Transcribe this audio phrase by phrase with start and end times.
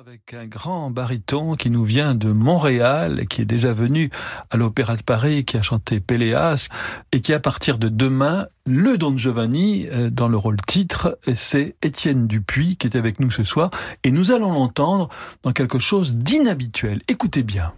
[0.00, 4.10] avec un grand baryton qui nous vient de Montréal, qui est déjà venu
[4.50, 6.68] à l'Opéra de Paris, qui a chanté Péléas,
[7.12, 11.76] et qui à partir de demain, le Don Giovanni, euh, dans le rôle titre, c'est
[11.82, 13.70] Étienne Dupuis qui est avec nous ce soir,
[14.02, 15.10] et nous allons l'entendre
[15.44, 17.00] dans quelque chose d'inhabituel.
[17.06, 17.72] Écoutez bien.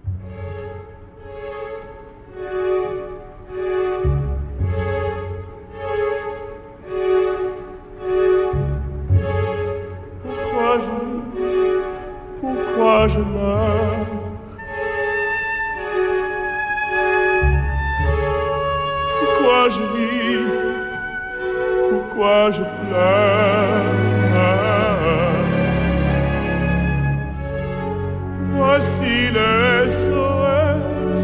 [13.09, 14.06] Meurs.
[19.19, 20.47] Pourquoi je vis
[21.91, 23.41] Pourquoi je pleure
[28.56, 31.23] Voici le SOS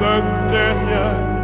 [0.00, 1.34] d'un dernier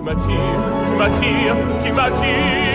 [0.00, 0.36] qui m'attire,
[0.88, 2.69] qui m'attire, qui m'attire.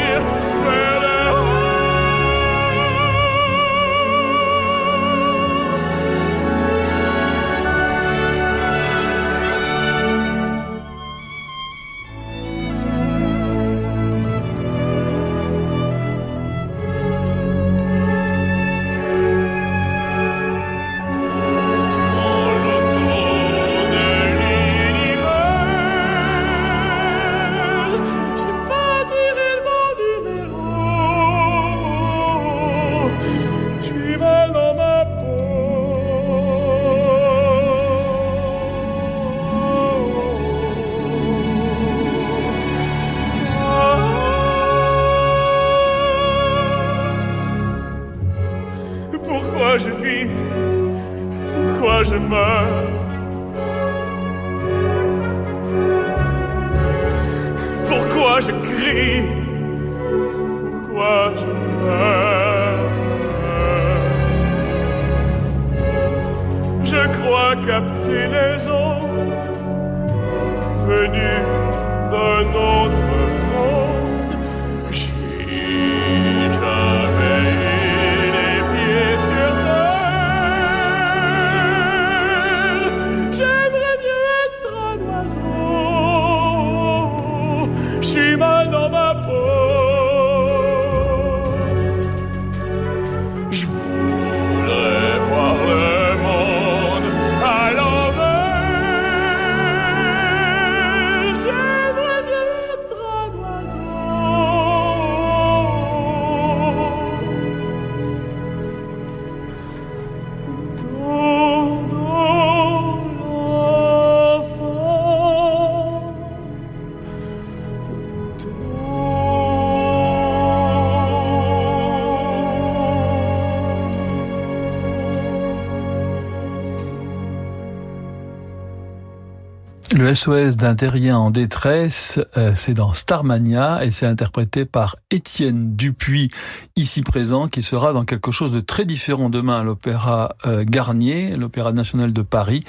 [130.28, 136.32] D'un terrien en détresse, euh, c'est dans Starmania et c'est interprété par Étienne Dupuis,
[136.76, 141.35] ici présent, qui sera dans quelque chose de très différent demain à l'Opéra euh, Garnier,
[141.35, 142.64] l'Opéra national de Paris,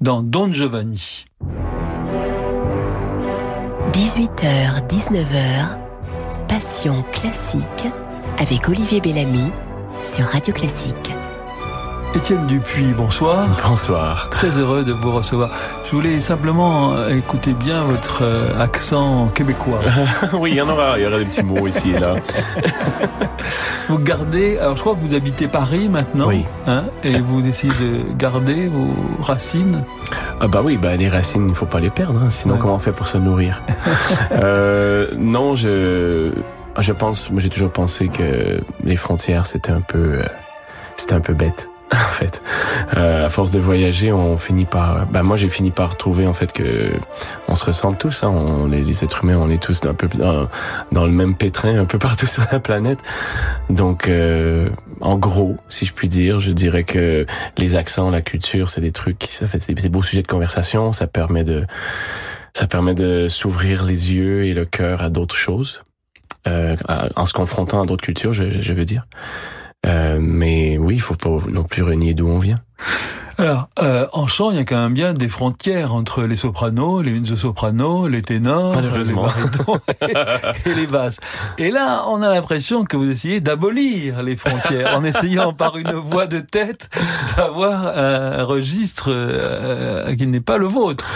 [0.00, 1.24] dans Don Giovanni.
[3.92, 5.76] 18h, 19h,
[6.46, 7.88] Passion classique
[8.38, 9.50] avec Olivier Bellamy
[10.04, 11.12] sur Radio Classique.
[12.14, 13.46] Étienne Dupuis, bonsoir.
[13.66, 14.28] Bonsoir.
[14.30, 15.48] Très heureux de vous recevoir.
[15.84, 19.80] Je voulais simplement euh, écouter bien votre euh, accent québécois.
[20.34, 22.16] oui, il y en aura, il y aura des petits mots ici et là.
[23.88, 26.44] vous gardez, alors je crois que vous habitez Paris maintenant, Oui.
[26.66, 28.90] hein, et vous essayez de garder vos
[29.22, 29.82] racines.
[30.40, 32.60] Ah bah oui, bah les racines, il faut pas les perdre, hein, sinon Ouais.
[32.60, 33.62] comment on fait pour se nourrir
[34.32, 36.30] euh, Non, je,
[36.78, 40.22] je pense, moi j'ai toujours pensé que les frontières c'était un peu, euh,
[40.96, 41.68] c'était un peu bête.
[42.12, 42.42] En fait,
[42.96, 45.06] euh, à force de voyager, on finit par.
[45.06, 46.90] Bah moi, j'ai fini par trouver en fait que
[47.48, 48.22] on se ressemble tous.
[48.22, 50.08] Hein, on, les, les êtres humains, on est tous un peu
[50.92, 53.00] dans, le même pétrin, un peu partout sur la planète.
[53.70, 54.68] Donc, euh,
[55.00, 57.26] en gros, si je puis dire, je dirais que
[57.58, 60.28] les accents, la culture, c'est des trucs, qui- ça fait c'est des beaux sujets de
[60.28, 60.92] conversation.
[60.92, 61.64] Ça permet de,
[62.54, 65.82] ça permet de s'ouvrir les yeux et le cœur à d'autres choses,
[66.46, 66.76] euh,
[67.16, 69.06] en se confrontant à d'autres cultures, je- je veux dire.
[69.86, 72.60] Euh, mais oui, il faut pas non plus renier d'où on vient.
[73.38, 77.02] Alors, euh, en chant, il y a quand même bien des frontières entre les sopranos,
[77.02, 81.18] les mezzo-sopranos, les ténors, les barytons et, et les basses.
[81.58, 85.92] Et là, on a l'impression que vous essayez d'abolir les frontières en essayant par une
[85.92, 86.90] voix de tête
[87.36, 91.06] d'avoir un registre euh, qui n'est pas le vôtre.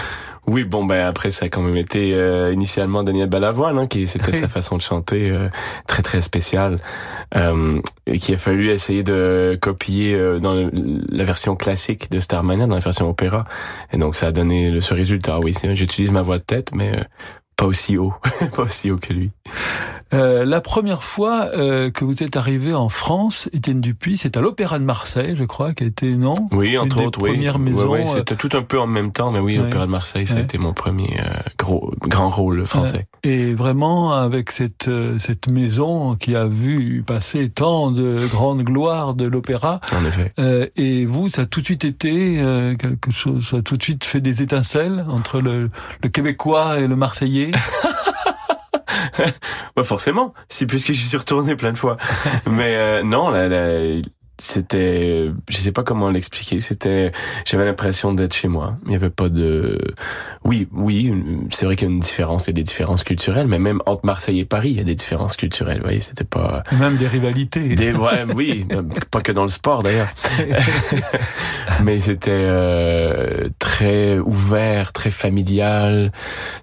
[0.49, 4.07] Oui, bon, ben après, ça a quand même été euh, initialement Daniel Balavoine, hein, qui
[4.07, 5.49] c'était sa façon de chanter euh,
[5.87, 6.79] très très spéciale,
[7.35, 10.71] euh, et qu'il a fallu essayer de copier euh, dans le-
[11.09, 13.43] la version classique de Starmania, dans la version opéra,
[13.91, 15.39] et donc ça a donné le, ce résultat.
[15.43, 17.03] Oui, c'est- j'utilise ma voix de tête, mais euh,
[17.57, 18.13] pas aussi haut,
[18.55, 19.31] pas aussi haut que lui.
[20.13, 24.41] Euh, la première fois euh, que vous êtes arrivé en France, Étienne Dupuis, c'est à
[24.41, 26.33] l'Opéra de Marseille, je crois, qui a été, non?
[26.51, 27.31] Oui, entre autres, oui.
[27.31, 29.65] premières Ouais, maisons, ouais, euh, c'était tout un peu en même temps, mais oui, Ouais.
[29.67, 30.43] Opéra de Marseille, ça a Ouais.
[30.43, 33.07] été mon premier euh, gros grand rôle français.
[33.23, 39.13] Et vraiment, avec cette, euh, cette maison qui a vu passer tant de grandes gloires
[39.13, 40.31] de l'opéra, En effet.
[40.39, 43.75] euh, et vous, ça a tout de suite été euh, quelque chose, ça a tout
[43.75, 45.69] de suite fait des étincelles entre le,
[46.01, 47.51] le québécois et le marseillais?
[49.77, 50.33] Ouais, forcément.
[50.49, 51.97] Si puisque j'y suis retourné plein de fois.
[52.49, 54.01] Mais euh, non, la, la-
[54.39, 56.59] c'était, je sais pas comment l'expliquer.
[56.59, 57.11] C'était,
[57.45, 58.77] j'avais l'impression d'être chez moi.
[58.85, 59.79] Il y avait pas de,
[60.43, 61.13] oui, oui,
[61.51, 63.81] c'est vrai qu'il y a une différence, il y a des différences culturelles, mais même
[63.85, 65.77] entre Marseille et Paris, il y a des différences culturelles.
[65.77, 66.63] Vous voyez, c'était pas.
[66.79, 67.75] même des rivalités.
[67.75, 68.65] Des, ouais, oui,
[69.11, 70.09] pas que dans le sport d'ailleurs.
[71.83, 76.11] Mais c'était euh, très ouvert, très familial,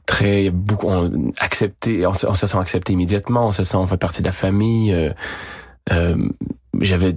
[0.06, 2.06] très beaucoup on, accepté.
[2.06, 3.48] On, se- on se sent accepté immédiatement.
[3.48, 4.92] On se sent on fait partie de la famille.
[4.92, 5.10] euh,
[5.92, 6.16] euh,
[6.80, 7.14] J'avais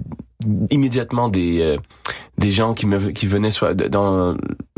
[0.70, 1.76] immédiatement des euh,
[2.38, 4.36] des gens qui me qui venaient soit de- dans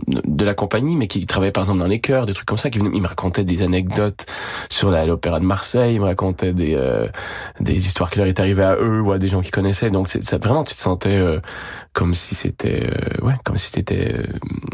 [0.09, 2.69] de la compagnie, mais qui travaillaient par exemple dans les chœurs, des trucs comme ça,
[2.71, 4.27] qui venaient, ils me racontaient des anecdotes
[4.69, 7.07] sur l'opéra de Marseille, ils me racontaient des euh,
[7.61, 9.91] des histoires qui leur étaient arrivées à eux ou à des gens qu'ils connaissaient.
[9.91, 11.39] Donc ça vraiment tu te sentais euh,
[11.93, 14.25] comme si c'était euh, ouais comme si t'étais euh,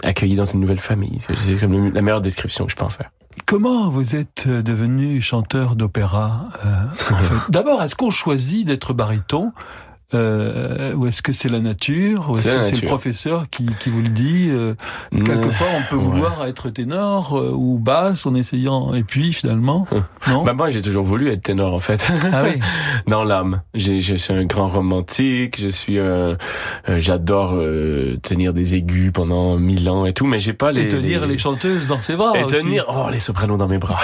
[0.04, 1.18] accueilli dans une nouvelle famille.
[1.36, 3.10] C'est comme la meilleure description que je peux en faire.
[3.44, 6.68] Comment vous êtes euh, devenu chanteur d'opéra euh,
[7.12, 7.50] en fait?
[7.50, 9.52] D'abord, est-ce qu'on choisit d'être baryton
[10.14, 12.30] euh, ou est-ce que c'est la nature?
[12.30, 14.74] Ou est-ce que c'est le professeur qui, qui vous le dit euh,
[15.10, 16.02] Quelquefois, on peut ouais.
[16.02, 19.86] vouloir être ténor euh, ou basse en essayant, et puis finalement,
[20.28, 20.44] non?
[20.44, 22.08] Bah moi j'ai toujours voulu être ténor en fait.
[22.32, 22.60] Ah oui.
[23.06, 23.62] dans l'âme.
[23.74, 25.60] J'ai, je suis un grand romantique.
[25.60, 26.36] Je suis un,
[26.88, 30.84] euh, j'adore euh, tenir des aigus pendant mille ans et tout, mais j'ai pas les
[30.84, 32.32] Et tenir les, chanteuses dans ses bras.
[32.36, 32.56] et aussi.
[32.56, 33.98] tenir oh les sopranos dans mes bras.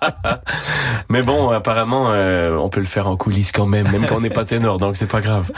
[1.10, 4.20] mais bon, apparemment euh, on peut le faire en coulisses quand même, même quand on
[4.20, 5.50] n'est pas ténor, donc c'est pas grave.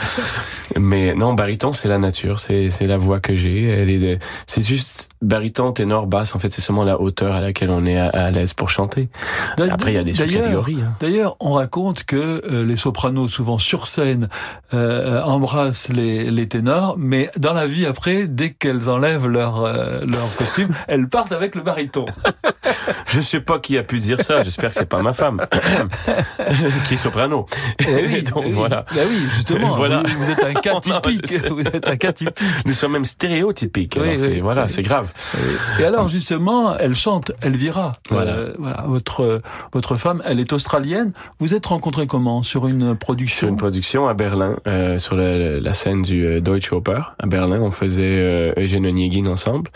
[0.79, 3.63] Mais non, baryton c'est la nature, c'est la voix que j'ai.
[3.69, 6.35] Elle est, c'est juste baryton, ténor, basse.
[6.35, 9.09] En fait, c'est seulement la hauteur à laquelle on est à, à l'aise pour chanter.
[9.69, 10.77] Après, il y a des sous-catégories.
[10.81, 10.95] hein.
[10.99, 14.29] D'ailleurs, on raconte que euh, les sopranos, souvent sur scène,
[14.73, 20.01] euh, embrassent les, les ténors, mais dans la vie après, dès qu'elles enlèvent leur, euh,
[20.05, 22.05] leur costume, elles partent avec le baryton.
[23.07, 24.41] Je sais pas qui a pu dire ça.
[24.41, 25.45] J'espère que c'est pas ma femme
[26.87, 27.45] qui est soprano.
[27.79, 28.51] Eh oui, Donc eh oui.
[28.53, 28.85] voilà.
[28.95, 29.73] Ben oui, justement.
[29.83, 30.03] Voilà.
[30.05, 31.43] Vous, vous êtes un cas typique.
[31.49, 32.35] Vous êtes un cas typique.
[32.65, 33.97] Nous sommes même stéréotypiques.
[33.99, 34.69] Oui, voilà, oui.
[34.69, 35.11] c'est grave.
[35.79, 37.93] Et alors justement, elle chante Elvira.
[38.09, 38.31] Voilà.
[38.31, 38.83] Euh, voilà.
[38.87, 39.41] Votre
[39.73, 41.11] votre femme, elle est australienne.
[41.39, 42.43] Vous êtes rencontrés comment?
[42.43, 43.39] Sur une production?
[43.39, 47.25] Sur une production à Berlin, euh, sur la, la scène du euh, Deutsche Oper à
[47.27, 49.71] Berlin, on faisait euh, Eugène Onegin ensemble.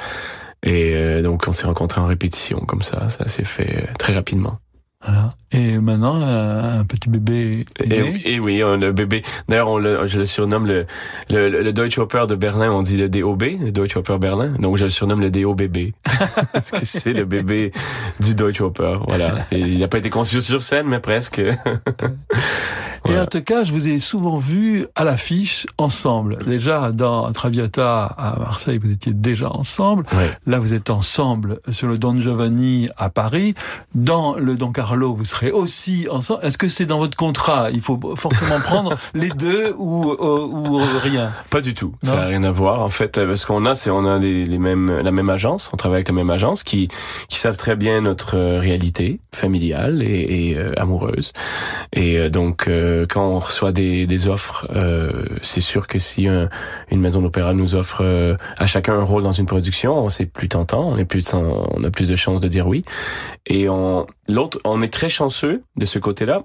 [0.64, 4.60] Et euh, donc on s'est rencontrés en répétition comme ça, ça s'est fait très rapidement.
[5.06, 5.30] Voilà.
[5.52, 9.22] Et maintenant, un, un petit bébé est Et, oui, le bébé.
[9.48, 10.86] D'ailleurs, je le surnomme le,
[11.30, 12.72] le, le Deutsche Oper de Berlin.
[12.72, 14.54] On dit le DOB, le Deutsche Oper Berlin.
[14.60, 15.92] Donc je le surnomme le DOBB
[16.54, 17.72] parce que c'est le bébé
[18.20, 19.04] du Deutsche Oper.
[19.08, 19.46] Voilà.
[19.52, 21.42] Et il n'a pas été conçu sur scène, mais presque.
[23.10, 26.40] Et en tout cas, je vous ai souvent vu à l'affiche ensemble.
[26.46, 30.06] Déjà dans Traviata à Marseille, vous étiez déjà ensemble.
[30.14, 30.32] Ouais.
[30.46, 33.56] Là, vous êtes ensemble sur le Don Giovanni à Paris.
[33.96, 36.44] Dans le Don Carlo, vous serez aussi ensemble.
[36.44, 37.70] Est-ce que c'est dans votre contrat?
[37.72, 41.32] Il faut forcément prendre les deux ou, ou, ou rien?
[41.50, 41.94] Pas du tout.
[42.04, 42.12] Non.
[42.12, 42.82] Ça n'a rien à voir.
[42.82, 45.70] En fait, euh, ce qu'on a, c'est on a les, les mêmes, la même agence.
[45.74, 46.88] On travaille avec la même agence qui,
[47.30, 51.32] qui savent très bien notre euh, réalité familiale et, et, euh, amoureuse.
[51.94, 56.28] Et euh, donc, euh, quand on reçoit des, des offres, euh, c'est sûr que si
[56.28, 56.50] un-
[56.92, 60.50] une maison d'opéra nous offre euh, à chacun un rôle dans une production, c'est plus
[60.50, 60.88] tentant.
[60.88, 62.84] On est plus, on a plus de chances de dire oui.
[63.46, 66.44] Et on, l'autre, on est très chanceux de ce côté-là.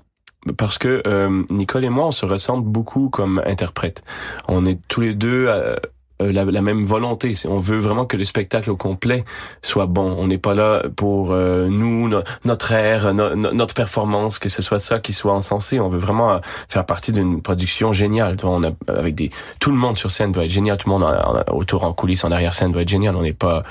[0.56, 4.02] Parce que euh, Nicole et moi, on se ressemble beaucoup comme interprètes.
[4.48, 5.46] On est tous les deux
[6.22, 7.32] euh, la, même volonté.
[7.48, 9.24] On veut vraiment que le spectacle au complet
[9.62, 10.14] soit bon.
[10.18, 14.48] On n'est pas là pour euh, nous, no- notre air, no- no- notre performance, que
[14.48, 15.80] ce soit ça qui soit encensé.
[15.80, 16.38] On veut vraiment euh,
[16.68, 18.36] faire partie d'une production géniale.
[18.44, 20.76] On a avec des tout le monde sur scène doit être génial.
[20.78, 23.16] Tout le monde en- autour en coulisses, en arrière scène doit être génial.
[23.16, 23.62] On n'est pas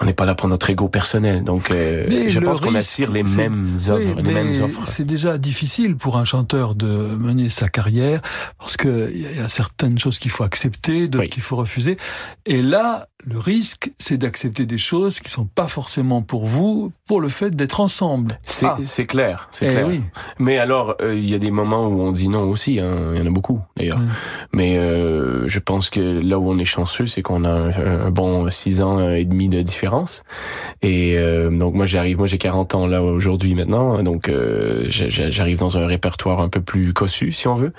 [0.00, 1.42] on n'est pas là pour notre ego personnel.
[1.42, 4.86] Donc, euh, je pense qu'on attire les mêmes œuvres, Oui, les mêmes offres.
[4.86, 8.20] C'est déjà difficile pour un chanteur de mener sa carrière
[8.58, 11.30] parce que il y a- il y a certaines choses qu'il faut accepter, d'autres Oui.
[11.30, 11.96] qu'il faut refuser.
[12.46, 17.20] Et là, le risque, c'est d'accepter des choses qui sont pas forcément pour vous, pour
[17.20, 18.38] le fait d'être ensemble.
[18.46, 18.76] C'est Ah.
[18.82, 19.86] c'est clair, c'est Eh clair.
[19.88, 20.00] oui.
[20.38, 22.78] Mais alors, euh, il y a des moments où on dit non aussi.
[22.78, 23.10] hein.
[23.14, 23.98] Il y en a beaucoup d'ailleurs.
[23.98, 24.04] Ouais.
[24.52, 28.10] Mais euh, je pense que là où on est chanceux, c'est qu'on a un, un
[28.10, 30.22] bon six ans et demi de différence.
[30.82, 35.58] Et euh, donc moi j'arrive, moi j'ai 40 ans là aujourd'hui maintenant, donc euh, j'arrive
[35.58, 37.72] dans un répertoire un peu plus cossu si on veut.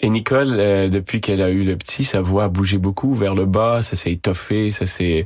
[0.00, 3.34] Et Nicole, euh, depuis qu'elle a eu le petit, sa voix a bougé beaucoup vers
[3.34, 5.24] le bas, ça s'est étoffé, ça s'est,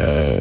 [0.00, 0.40] euh,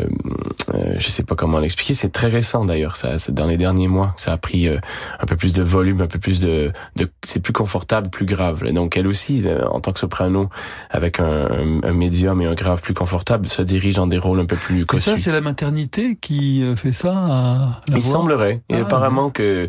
[0.74, 3.88] euh, je sais pas comment l'expliquer, c'est très récent d'ailleurs, ça, c'est dans les derniers
[3.88, 4.78] mois, ça a pris euh,
[5.20, 8.64] un peu plus de volume, un peu plus de, de c'est plus confortable, plus grave.
[8.72, 10.50] Donc elle aussi, euh, en tant que soprano,
[10.90, 14.46] avec un, un médium et un grave plus confortable, se dirige dans des rôles un
[14.46, 15.10] peu plus Et cossus.
[15.12, 18.12] ça, c'est la maternité qui fait ça à la Il voix?
[18.12, 18.62] semblerait.
[18.70, 19.68] Et Ah, apparemment que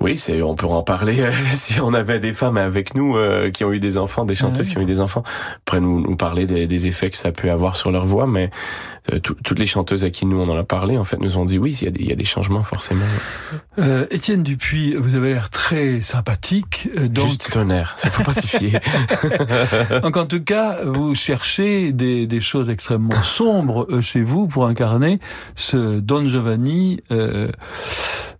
[0.00, 3.50] oui, c'est on pourra en parler euh, si on avait des femmes avec nous euh,
[3.50, 5.22] qui ont eu des enfants, des chanteuses qui ont eu des enfants,
[5.64, 8.26] pourraient nous, nous parler des, des effets que ça peut avoir sur leur voix.
[8.26, 8.50] Mais
[9.12, 11.36] euh, tout- toutes les chanteuses à qui nous on en a parlé, en fait, nous
[11.36, 13.04] ont dit oui, il y a des, il y a des changements forcément.
[13.78, 16.88] Euh, Étienne Dupuis, vous avez l'air très sympathique.
[16.96, 18.80] euh, Donc, Juste air, ça faut pas s'y fier.
[20.02, 25.20] Donc en tout cas, vous cherchez des, des choses extrêmement sombres chez vous pour incarner
[25.54, 27.00] ce Don Giovanni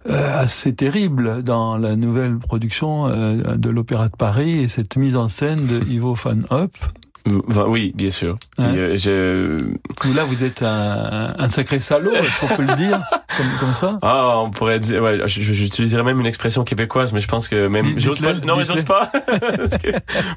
[0.08, 5.28] assez terrible dans la nouvelle production euh, de l'Opéra de Paris et cette mise en
[5.28, 6.76] scène de Ivo van Hoop.
[7.48, 8.36] Enfin, oui, bien sûr.
[8.58, 9.58] Hein Et, je...
[10.14, 13.00] Là, vous êtes un, un sacré salaud, est-ce qu'on peut le dire
[13.36, 13.98] comme, comme ça?
[14.02, 17.98] Ah, on pourrait dire, ouais, j'utiliserais même une expression québécoise, mais je pense que même,
[17.98, 19.12] j'ose pas, non, mais j'ose pas.
[19.26, 19.88] Parce que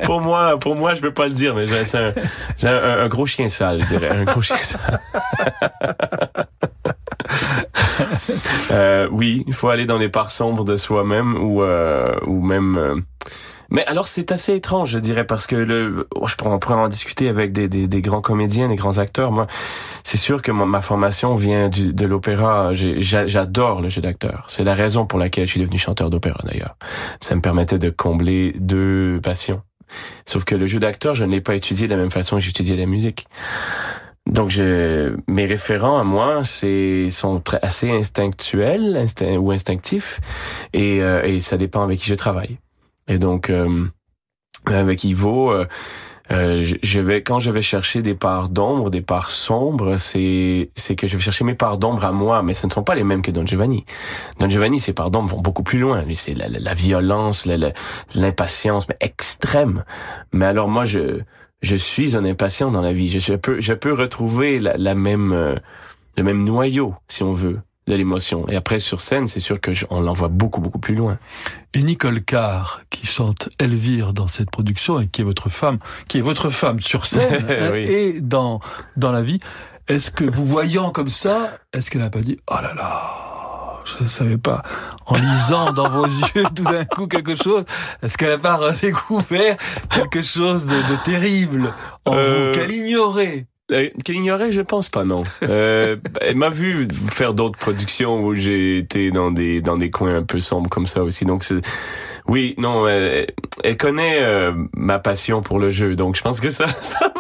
[0.04, 3.82] pour moi, pour moi, je peux pas le dire, mais j'ai un gros chien sale,
[3.82, 5.00] je dirais, un gros chien sale.
[8.72, 12.78] Euh, oui, il faut aller dans les parts sombres de soi-même ou, euh, ou même,
[12.78, 12.96] euh,
[13.70, 17.30] mais alors c'est assez étrange, je dirais, parce que le, oh, je pourrais, en discuter
[17.30, 19.32] avec des, des, des grands comédiens, des grands acteurs.
[19.32, 19.46] Moi,
[20.04, 22.72] c'est sûr que ma formation vient du, de l'opéra.
[22.74, 24.46] J'adore le jeu d'acteur.
[24.48, 26.76] C'est la raison pour laquelle je suis devenu chanteur d'opéra d'ailleurs.
[27.20, 29.62] Ça me permettait de combler deux passions.
[30.26, 32.42] Sauf que le jeu d'acteur, je ne l'ai pas étudié de la même façon que
[32.42, 33.28] j'étudiais la musique.
[34.28, 40.20] Donc, je, mes référents à moi, c'est sont très, assez instinctuels instinct, ou instinctifs,
[40.74, 42.58] et, euh, et ça dépend avec qui je travaille.
[43.08, 43.86] Et donc, euh,
[44.68, 45.66] avec Ivo, euh,
[46.32, 50.96] euh, je- vais quand je vais chercher des parts d'ombre, des parts sombres, c'est c'est
[50.96, 53.04] que je vais chercher mes parts d'ombre à moi, mais ce ne sont pas les
[53.04, 53.86] mêmes que Don Giovanni.
[54.40, 56.02] Don Giovanni, ses parts d'ombre vont beaucoup plus loin.
[56.04, 57.46] Lui, c'est la, la, violence,
[58.16, 59.84] l'impatience, mais extrême.
[60.34, 61.20] Mais alors moi, je
[61.62, 63.10] je suis un impatient dans la vie.
[63.10, 65.56] Je, je peux je peux retrouver la, la même euh,
[66.18, 68.48] le même noyau, si on veut, de l'émotion.
[68.50, 71.18] Et après sur scène, c'est sûr que je- on l'envoie beaucoup beaucoup plus loin.
[71.74, 75.78] Et Nicole Carr, qui chante Elvire dans cette production et qui est votre femme,
[76.08, 77.82] qui est votre femme sur scène hein, Oui.
[77.82, 78.60] et dans,
[78.98, 79.40] dans la vie,
[79.88, 83.02] est-ce que vous voyant comme ça, est-ce qu'elle n'a pas dit, oh là là,
[83.86, 84.64] je ne savais pas,
[85.06, 87.66] en lisant dans vos yeux tout d'un coup quelque chose,
[88.02, 89.58] est-ce qu'elle n'a pas redécouvert
[89.92, 91.72] quelque chose de, de terrible?
[92.06, 95.24] En Euh, vous, qu'elle ignorait Euh, Qu'elle ignorait, je pense pas, non.
[95.44, 100.18] Euh, elle m'a vu faire d'autres productions où j'ai été dans des dans des coins
[100.18, 101.26] un peu sombres comme ça aussi.
[101.26, 101.62] Donc c'est
[102.28, 103.28] Oui, non, elle,
[103.64, 107.14] elle connaît euh, ma passion pour le jeu, donc je pense que ça, ça.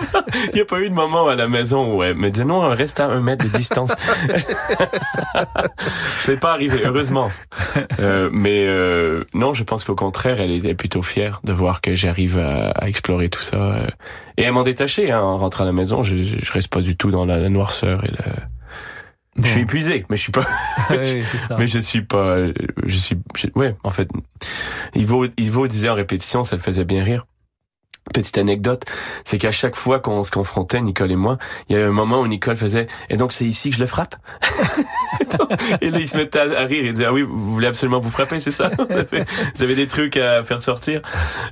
[0.45, 2.61] Il n'y a pas eu de moment à la maison où elle me disait non,
[2.69, 3.93] reste à un mètre de distance.
[6.17, 7.31] C'est pas arrivé, heureusement.
[7.99, 11.95] Euh, mais euh, non, je pense qu'au contraire, elle était plutôt fière de voir que
[11.95, 13.57] j'arrive à, à explorer tout ça.
[13.57, 13.87] euh.
[14.37, 16.03] Et elle m'en détachait hein, en rentrant à la maison.
[16.03, 19.43] Je, je, reste pas du tout dans la, la noirceur et le...
[19.43, 20.45] Je suis épuisé, mais je suis pas.
[20.91, 21.55] Oui, ça.
[21.59, 22.37] Mais je suis pas,
[22.85, 23.17] je suis,
[23.55, 24.07] ouais, en fait,
[24.95, 27.25] Ivo, Ivo disait en répétition, ça le faisait bien rire.
[28.13, 28.85] Petite anecdote,
[29.23, 32.21] c'est qu'à chaque fois qu'on se confrontait, Nicole et moi, il y a un moment
[32.21, 34.15] où Nicole faisait, et donc c'est ici que je le frappe?
[35.81, 37.99] et là, il se mettait à, à rire et disait, ah oui, vous voulez absolument
[37.99, 38.69] vous frapper, c'est ça?
[39.55, 41.01] vous avez des trucs à faire sortir?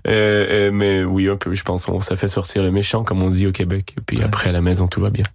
[0.08, 3.24] Euh, euh, mais oui, un peu, je pense, on, ça fait sortir le méchant, comme
[3.24, 3.96] on dit au Québec.
[3.98, 5.26] Et puis après, à la maison, tout va bien.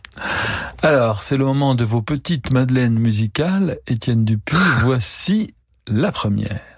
[0.82, 3.78] Alors, c'est le moment de vos petites madeleines musicales.
[3.88, 5.52] Étienne Dupuis, voici
[5.88, 6.77] la première.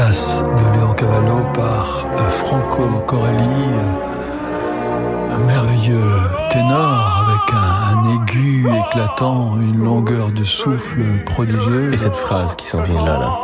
[0.00, 6.00] De Léon Cavallo par euh, Franco Corelli, euh, un merveilleux
[6.48, 11.92] ténor avec un, aigu éclatant, une longueur de souffle prodigieuse.
[11.92, 13.38] Et cette phrase qui s'en vient là, là.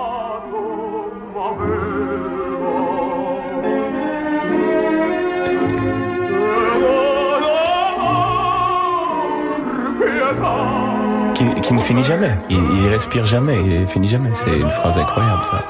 [11.35, 12.39] Qui, qui ne finit jamais.
[12.49, 14.30] Il respire jamais, il finit jamais.
[14.33, 15.63] C'est une phrase incroyable, ça.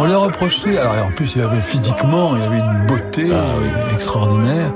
[0.00, 3.66] On lui reproché, alors en plus il avait physiquement, il avait une beauté Ah oui.
[3.94, 4.72] extraordinaire,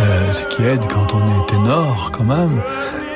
[0.00, 2.60] euh, ce qui aide quand on est ténor quand même.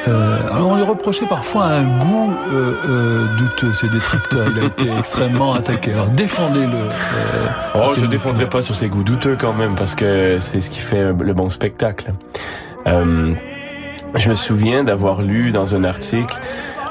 [0.09, 4.47] Euh, alors on lui reprochait parfois un goût euh, euh, douteux, ses détracteurs.
[4.57, 5.93] Il a été extrêmement attaqué.
[5.93, 6.75] Alors défendez-le.
[6.75, 6.89] euh,
[7.75, 10.71] Oh, je Étienne défendrai pas sur ses goûts douteux quand même, parce que c'est ce
[10.71, 12.13] qui fait le bon spectacle.
[12.87, 13.35] Euh,
[14.15, 16.39] je me souviens d'avoir lu dans un article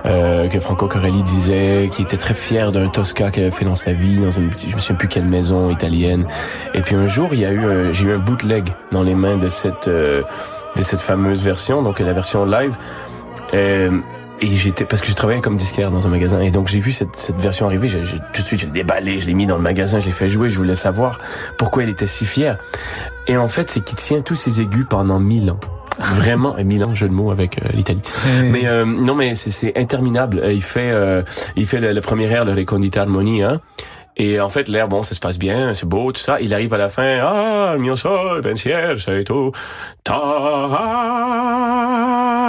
[0.06, 3.76] euh, que Franco Corelli disait qu'il était très fier d'un Tosca qu'il avait fait dans
[3.76, 6.28] sa vie, dans une, je me souviens plus quelle maison italienne.
[6.74, 9.16] Et puis un jour, il y a eu, un- j'ai eu un bootleg dans les
[9.16, 10.22] mains de cette euh,
[10.76, 12.76] de cette fameuse version, donc la version live.
[13.54, 14.00] Euh,
[14.42, 16.92] et j'étais parce que je travaillais comme disquaire dans un magasin et donc j'ai vu
[16.92, 17.88] cette, cette version arriver.
[17.88, 18.02] J'ai-
[18.34, 20.50] tout de suite, j'ai déballé, je l'ai mis dans le magasin, je l'ai fait jouer.
[20.50, 21.20] Je voulais savoir
[21.58, 22.58] pourquoi il était si fier.
[23.28, 25.60] Et en fait, c'est qu'il tient tous ses aigus pendant mille ans.
[26.00, 28.02] Vraiment, ans, jeu de mots avec euh, l'Italie.
[28.52, 30.42] Mais euh, non, mais c'est, c'est interminable.
[30.52, 31.22] Il fait, euh,
[31.56, 33.62] il fait le, le premier air, le Recondita Harmonie, hein.
[34.18, 36.40] Et en fait, l'air, bon, ça se passe bien, c'est beau, tout ça.
[36.40, 39.52] Il arrive à la fin, ah, il mio sol, pensier, c'est tout.
[40.06, 40.16] Ta.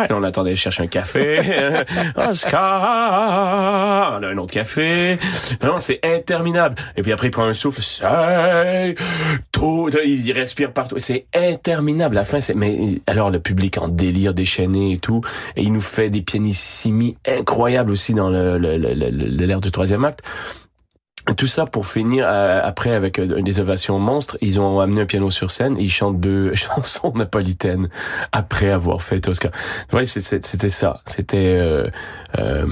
[0.09, 1.41] Et on attendait, je cherche un café.
[2.17, 4.21] Oscar.
[4.23, 5.19] Un autre café.
[5.61, 6.77] Vraiment, c'est interminable.
[6.97, 8.95] Et puis après, il prend un souffle, c'est
[9.53, 9.89] tout.
[10.05, 10.97] Il respire partout.
[10.99, 12.15] C'est interminable.
[12.15, 15.21] La fin, c'est, mais alors le public en délire déchaîné et tout.
[15.57, 19.61] Et il nous fait des pianissimi incroyables aussi dans le, le, le, le- le- l'air
[19.61, 20.21] du troisième acte.
[21.37, 24.39] Tout ça pour finir euh, après avec euh, des ovations monstres.
[24.41, 27.89] Ils ont amené un piano sur scène ils chantent deux chansons napolitaines
[28.33, 29.51] après avoir fait Tosca.
[29.93, 31.01] Ouais, c'était ça.
[31.07, 31.89] C'était euh,
[32.39, 32.67] euh,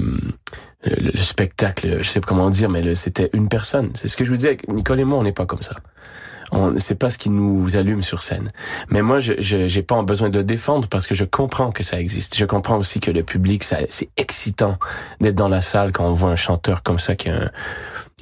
[0.85, 1.97] le, le spectacle.
[2.01, 3.91] Je sais pas comment dire, mais c'était une personne.
[3.93, 4.57] C'est ce que je vous disais.
[4.67, 5.75] Nicole et moi, on n'est pas comme ça.
[6.77, 8.49] C'est pas ce qui nous allume sur scène.
[8.89, 12.37] Mais moi, je j'ai pas besoin de défendre parce que je comprends que ça existe.
[12.37, 14.77] Je comprends aussi que le public, c'est excitant
[15.19, 17.51] d'être dans la salle quand on voit un chanteur comme ça qui a un-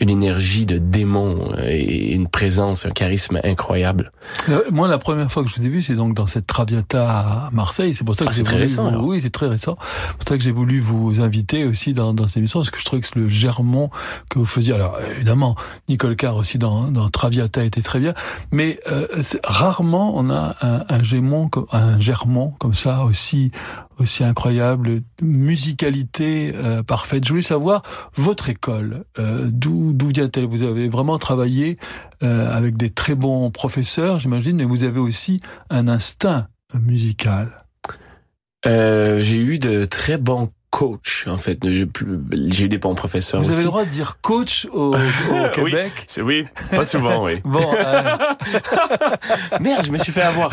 [0.04, 4.12] une énergie de démon et une présence, un charisme incroyable.
[4.50, 7.10] Euh, Moi, la première fois que je vous ai vu, c'est donc dans cette Traviata
[7.10, 7.96] à Marseille.
[7.96, 9.12] C'est pour ça que Ah, c'est très récent, vous-.
[9.12, 9.76] Oui, c'est très récent.
[9.80, 12.80] C'est pour ça que j'ai voulu vous inviter aussi dans, dans cette émission, parce que
[12.80, 13.90] je trouvais que le germont
[14.30, 15.56] que vous faisiez, alors évidemment,
[15.90, 18.14] Nicole Carr aussi dans, dans Traviata était très bien,
[18.52, 19.08] mais euh,
[19.44, 23.52] rarement on a un, un gémon, un germont comme ça aussi
[24.00, 27.26] aussi incroyable, musicalité euh, parfaite.
[27.26, 27.84] Je voulais savoir
[28.16, 31.78] votre école, euh, d'où d'où vient-elle Vous avez vraiment travaillé
[32.24, 36.48] euh, avec des très bons professeurs, j'imagine, mais vous avez aussi un instinct
[36.82, 37.50] musical.
[38.66, 41.60] Euh, j'ai eu de très bons coachs, en fait.
[41.64, 43.54] J'ai eu des bons professeurs Vous aussi.
[43.58, 44.98] avez le droit de dire coach au, au
[45.32, 45.70] Oui.
[45.72, 47.42] Québec C'est oui, pas souvent, oui.
[47.46, 48.18] Bon, euh,
[49.60, 50.50] Merde, je me suis fait avoir.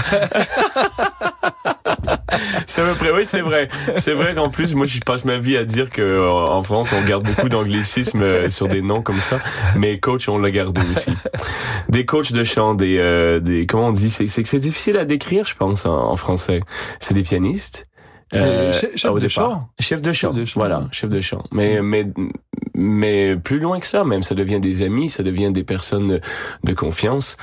[2.66, 3.68] c'est à peu près, oui, c'est vrai.
[3.96, 6.92] C'est vrai qu'en plus, moi, je passe ma vie à dire que euh, en France,
[6.92, 9.38] on garde beaucoup d'anglicismes euh, sur des noms comme ça.
[9.76, 11.12] Mais coach, on l'a gardé aussi.
[11.88, 15.04] Des coachs de chant, des, euh, des, comment on dit, c'est, c'est, c'est difficile à
[15.04, 16.60] décrire, je pense, en, en français.
[17.00, 17.86] C'est des pianistes.
[18.32, 18.72] De départ.
[18.96, 18.96] chant.
[18.96, 19.70] Chef de chant.
[19.80, 21.42] Chef de chant, Voilà, chef de chant.
[21.50, 22.06] Mais, mais,
[22.74, 26.20] mais plus loin que ça, même, ça devient des amis, ça devient des personnes de,
[26.62, 27.36] de confiance.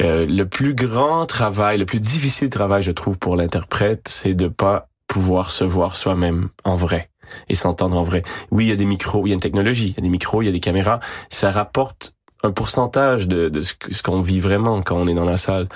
[0.00, 4.48] Euh, le plus grand travail, le plus difficile travail, je trouve, pour l'interprète, c'est de
[4.48, 7.10] pas pouvoir se voir soi-même en vrai
[7.48, 8.22] et s'entendre en vrai.
[8.50, 10.08] Oui, il y a des micros, il y a une technologie, il y a des
[10.08, 11.00] micros, il y a des caméras.
[11.30, 15.36] Ça rapporte un pourcentage de, de ce qu'on vit vraiment quand on est dans la
[15.36, 15.68] salle.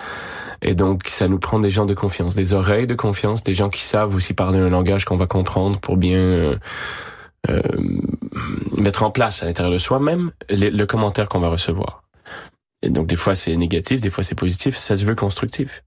[0.62, 3.68] Et donc, ça nous prend des gens de confiance, des oreilles de confiance, des gens
[3.68, 6.57] qui savent aussi parler un langage qu'on va comprendre pour bien euh,
[7.50, 7.61] euh,
[8.79, 12.06] mettre en place à l'intérieur de soi-même le, le commentaire qu'on va recevoir.
[12.90, 14.77] Donc, des fois, c'est négatif, des fois, c'est positif.
[14.77, 15.83] Ça se veut constructif.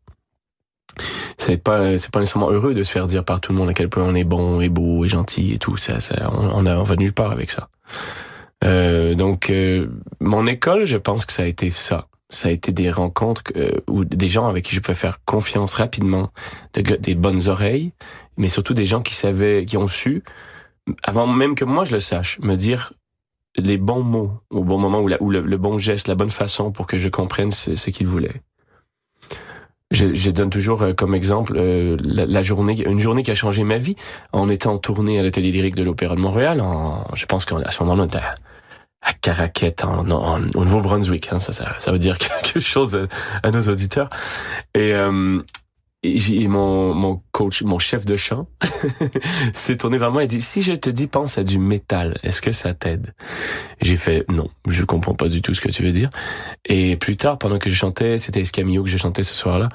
[1.37, 3.73] C'est pas, c'est pas nécessairement heureux de se faire dire par tout le monde à
[3.73, 5.77] quel point on est bon et beau et gentil et tout.
[5.77, 7.69] Ça, ça on, on, a, on va nulle part avec ça.
[8.65, 9.87] Euh, donc, euh,
[10.19, 12.07] mon école, je pense que ça a été ça.
[12.29, 15.75] Ça a été des rencontres euh, où des gens avec qui je peux faire confiance
[15.75, 16.31] rapidement,
[16.73, 17.91] de- des bonnes oreilles,
[18.37, 20.23] mais surtout des gens qui savaient, qui ont su,
[21.03, 22.93] avant même que moi je le sache, me dire
[23.57, 26.97] les bons mots au bon moment ou, le, bon geste, la bonne façon pour que
[26.97, 28.41] je comprenne ce, qu'ils voulaient.
[29.91, 33.79] Je, donne toujours euh, comme exemple euh, la, journée, une journée qui a changé ma
[33.79, 33.95] vie.
[34.33, 36.61] En tournée à l'atelier lyrique de l'Opéra de Montréal.
[36.61, 38.19] En, je pense qu'à ce moment-là, on était
[39.01, 41.29] à, Caraquette, en, au Nouveau-Brunswick.
[41.31, 43.07] Hein, ça, ça, veut dire quelque chose à,
[43.47, 44.11] à nos auditeurs.
[44.75, 45.41] Et, euh,
[46.01, 48.47] et mon, mon coach, mon chef de chant,
[49.53, 52.41] s'est tourné vers moi et dit si je te dis pense à du métal, est-ce
[52.41, 53.13] que ça t'aide?
[53.81, 56.09] J'ai fait non, je comprends pas du tout ce que tu veux dire.
[56.65, 59.69] Et plus tard, pendant que je chantais, c'était Escamillo que je chantais ce soir-là.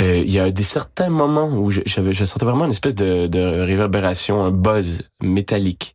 [0.00, 3.28] euh, Il y a des certains moments où je, je sentais vraiment une espèce de,
[3.28, 5.94] de réverbération, un buzz métallique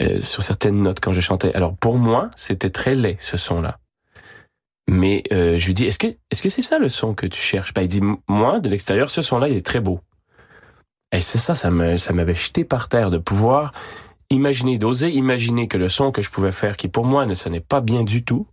[0.00, 1.54] euh, sur certaines notes quand je chantais.
[1.54, 3.78] Alors pour moi, c'était très laid ce son-là.
[4.88, 7.40] Mais euh, je lui dis, est-ce que est-ce que c'est ça le son que tu
[7.40, 7.72] cherches?
[7.72, 10.00] Ben il dit, moi de l'extérieur, ce son-là, il est très beau.
[11.12, 13.72] Et c'est ça, ça ça m'avait jeté par terre de pouvoir
[14.30, 17.60] imaginer, d'oser imaginer que le son que je pouvais faire, qui pour moi ne sonnait
[17.60, 18.46] pas bien du tout,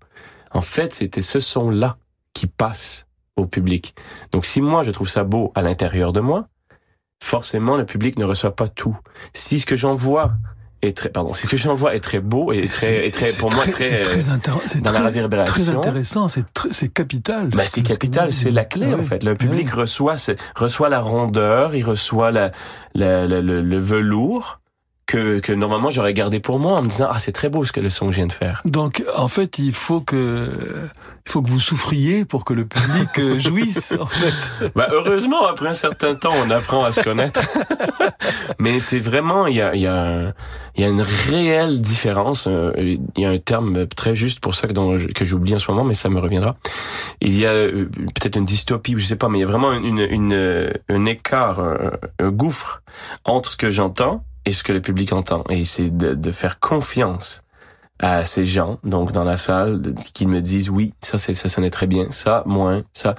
[0.51, 1.97] en fait, c'était ce son-là
[2.33, 3.95] qui passe au public.
[4.31, 6.47] Donc si moi je trouve ça beau à l'intérieur de moi,
[7.21, 8.97] forcément le public ne reçoit pas tout.
[9.33, 10.33] Si ce que j'envoie
[10.81, 13.53] est très, pardon, si ce que j'envoie est très beau et très, et très pour
[13.53, 14.23] moi très, très,
[14.81, 15.63] dans la réverbération.
[15.63, 17.49] Très intéressant, c'est c'est capital.
[17.49, 19.05] Ben, c'est capital, c'est la clé Ah en oui.
[19.05, 19.23] fait.
[19.23, 19.81] Le public Oui.
[19.81, 20.15] reçoit
[20.55, 22.51] reçoit la rondeur, il reçoit la,
[22.95, 24.60] la- la- le, le velours
[25.11, 27.71] que, que normalement j'aurais gardé pour moi en me disant ah c'est très beau ce
[27.73, 28.61] que le son que je viens de faire.
[28.65, 30.87] Donc, en fait, il faut que,
[31.25, 34.69] il faut que vous souffriez pour que le public euh, jouisse, en fait.
[34.75, 37.41] Ben, heureusement après un certain temps on apprend à se connaître.
[38.59, 40.33] Mais c'est vraiment il y a il y a
[40.77, 42.47] y a une réelle différence.
[42.47, 45.59] euh, Il y a un terme très juste pour ça que, dont que j'oublie en
[45.59, 46.55] ce moment, mais ça me reviendra.
[47.19, 49.73] Il y a euh, peut-être une dystopie, je sais pas, mais il y a vraiment
[49.73, 52.81] une, une, un écart, un, un gouffre
[53.25, 55.43] entre ce que j'entends et ce que le public entend.
[55.49, 57.43] Et c'est de, de faire confiance
[57.99, 61.49] à ces gens, donc dans la salle, de- qui me disent oui, ça c'est ça
[61.49, 63.15] sonnait très bien, ça moins, ça.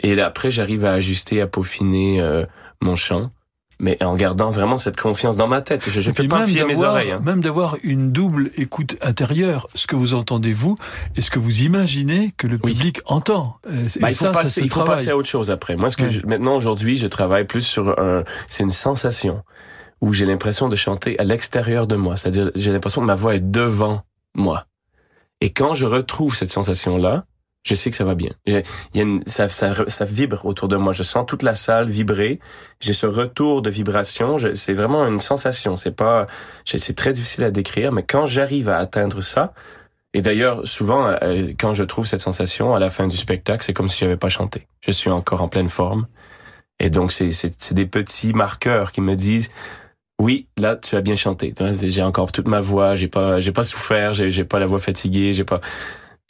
[0.00, 2.44] Et là, après, j'arrive à ajuster, à peaufiner euh,
[2.82, 3.30] mon chant,
[3.78, 5.88] mais en gardant vraiment cette confiance dans ma tête.
[5.90, 7.12] Je ne Et peux pas fier mes oreilles.
[7.12, 7.20] Hein.
[7.24, 10.76] Même d'avoir une double écoute intérieure, ce que vous entendez vous
[11.16, 12.72] et ce que vous imaginez que le Oui.
[12.74, 13.56] public entend.
[13.68, 15.76] Et Bah, il faut, ça, passer, se il faut passer à autre chose après.
[15.76, 16.10] Moi, ce que Ouais.
[16.10, 19.42] je- maintenant aujourd'hui, je travaille plus sur un, c'est une sensation
[20.00, 22.16] où j'ai l'impression de chanter à l'extérieur de moi.
[22.16, 24.02] C'est-à-dire, j'ai l'impression que ma voix est devant
[24.34, 24.66] moi.
[25.40, 27.24] Et quand je retrouve cette sensation-là,
[27.62, 28.30] je sais que ça va bien.
[29.26, 30.94] Ça, ça, vibre autour de moi.
[30.94, 32.40] Je sens toute la salle vibrer.
[32.80, 34.38] J'ai ce retour de vibration.
[34.54, 35.76] C'est vraiment une sensation.
[35.76, 36.26] C'est pas,
[36.64, 39.52] c'est très difficile à décrire, mais quand j'arrive à atteindre ça,
[40.12, 43.72] Et d'ailleurs, souvent, euh, quand je trouve cette sensation à la fin du spectacle, c'est
[43.72, 44.66] comme si j'avais pas chanté.
[44.80, 46.06] Je suis encore en pleine forme.
[46.80, 49.50] Et donc, c'est des petits marqueurs qui me disent,
[50.20, 51.54] oui, là, tu as bien chanté.
[51.82, 55.32] J'ai encore toute ma voix, j'ai pas, j'ai pas souffert, j'ai, pas la voix fatiguée,
[55.32, 55.60] j'ai pas,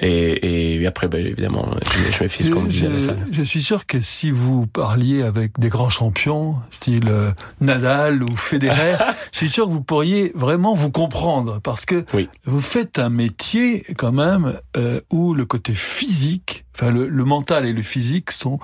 [0.02, 3.00] et, et après, ben, évidemment, je, je me fie ce qu'on me dit à la
[3.00, 3.18] salle.
[3.32, 8.34] Je suis sûr que si vous parliez avec des grands champions, style euh, Nadal ou
[8.34, 8.96] Federer,
[9.32, 12.28] je suis sûr que vous pourriez vraiment vous comprendre parce que Oui.
[12.44, 17.66] vous faites un métier quand même euh, où le côté physique, enfin le, le mental
[17.66, 18.58] et le physique sont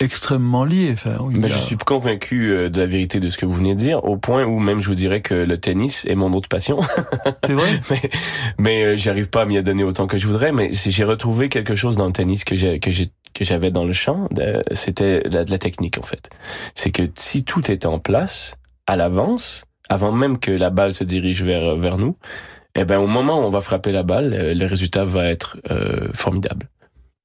[0.00, 0.90] extrêmement liés.
[0.92, 3.80] Enfin, a- je suis convaincu euh, de la vérité de ce que vous venez de
[3.80, 6.78] dire, au point où même je vous dirais que le tennis est mon autre passion.
[7.44, 7.80] C'est vrai?
[7.90, 8.10] Mais
[8.58, 10.52] mais euh, j'arrive pas à m'y adonner autant que je voudrais.
[10.52, 13.84] Mais j'ai retrouvé quelque chose dans le tennis que j'ai que j'ai que j'avais dans
[13.84, 14.28] le champ.
[14.72, 16.30] C'était la, la technique en fait.
[16.74, 18.54] C'est que si tout était en place
[18.86, 22.16] à l'avance, avant même que la balle se dirige vers vers nous,
[22.74, 26.08] eh ben au moment où on va frapper la balle, le résultat va être euh,
[26.14, 26.68] formidable.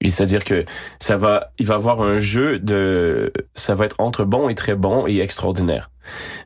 [0.09, 0.65] C'est-à-dire que
[0.99, 4.75] ça va, il va avoir un jeu de, ça va être entre bon et très
[4.75, 5.91] bon et extraordinaire.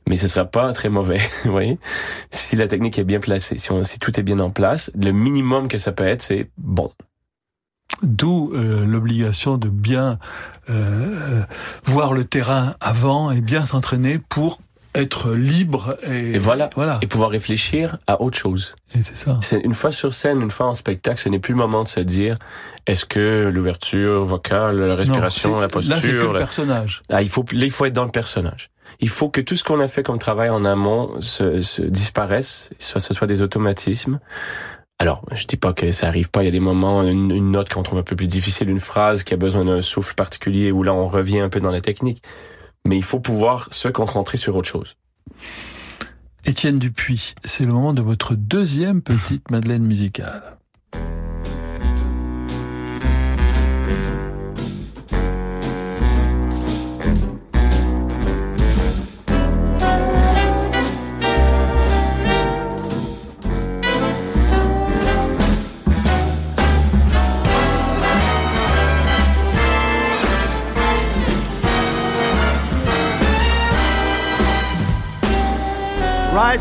[0.07, 1.79] Mais ce sera pas très mauvais, vous voyez.
[2.31, 5.77] Si la technique est bien placée, si, tout est bien en place, le minimum que
[5.77, 6.91] ça peut être, c'est bon.
[8.01, 10.19] D'où euh, l'obligation de bien
[10.69, 11.43] euh,
[11.85, 14.59] voir le terrain avant et bien s'entraîner pour
[14.95, 16.69] être libre et, Et voilà.
[16.75, 16.99] voilà.
[17.01, 18.75] Et pouvoir réfléchir à autre chose.
[18.95, 19.37] Et c'est ça.
[19.41, 21.87] C'est une fois sur scène, une fois en spectacle, ce n'est plus le moment de
[21.89, 22.37] se dire
[22.87, 27.01] est-ce que l'ouverture vocale, la respiration, Non, la c'est- Là, c'est que posture, le personnage.
[27.09, 28.69] Ah, il faut, là, il faut être dans le personnage.
[29.01, 32.69] Il faut que tout ce qu'on a fait comme travail en amont se, se disparaisse,
[32.79, 34.19] soit ce soit des automatismes.
[34.99, 36.43] Alors, je dis pas que ça arrive pas.
[36.43, 38.79] Il y a des moments, une, une note qu'on trouve un peu plus difficile, une
[38.79, 41.81] phrase qui a besoin d'un souffle particulier, où là, on revient un peu dans la
[41.81, 42.21] technique.
[42.85, 44.95] Mais il faut pouvoir se concentrer sur autre chose.
[46.45, 50.57] Étienne Dupuis, c'est le moment de votre deuxième petite Madeleine musicale.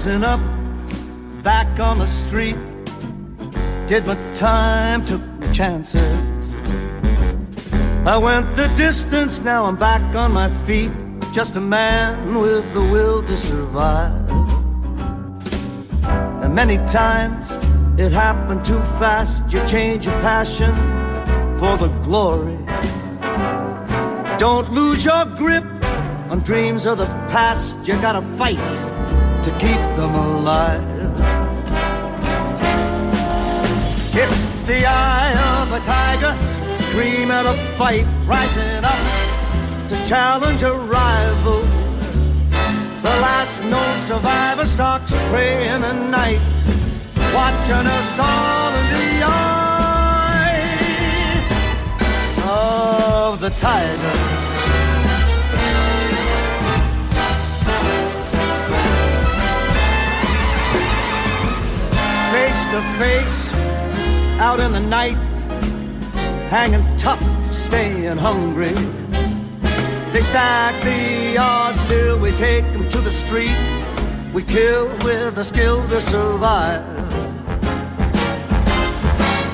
[0.06, 0.38] Up
[1.42, 2.58] back on the street.
[3.86, 6.56] Did my time, took my chances.
[8.04, 10.92] I went the distance, now I'm back on my feet.
[11.32, 14.28] Just a man with the will to survive.
[16.42, 17.52] And many times
[17.98, 19.50] it happened too fast.
[19.50, 20.74] You change your passion
[21.58, 22.58] for the glory.
[24.38, 25.64] Don't lose your grip
[26.28, 27.78] on dreams of the past.
[27.86, 28.93] You gotta fight
[29.44, 30.83] to keep them alive.
[34.14, 36.35] It's the eye of a tiger,
[36.92, 39.04] dream of a fight, rising up
[39.88, 41.61] to challenge a rival.
[43.02, 46.40] The last known survivor stalks prey in the night,
[47.35, 50.14] watching us all in the eye
[52.46, 54.43] of the tiger.
[62.74, 63.54] To face
[64.40, 65.16] out in the night,
[66.50, 68.74] hanging tough, staying hungry.
[70.12, 73.56] They stack the odds till we take them to the street.
[74.32, 76.82] We kill with the skill to survive.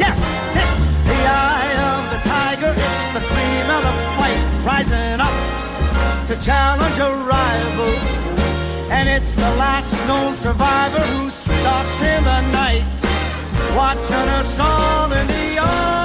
[0.04, 0.18] Yes,
[0.62, 5.36] it's the eye of the tiger, it's the cream of the fight, rising up
[6.28, 7.92] to challenge a rival.
[8.90, 12.82] And it's the last known survivor who stalks in the night,
[13.76, 15.99] watching us all in the eye.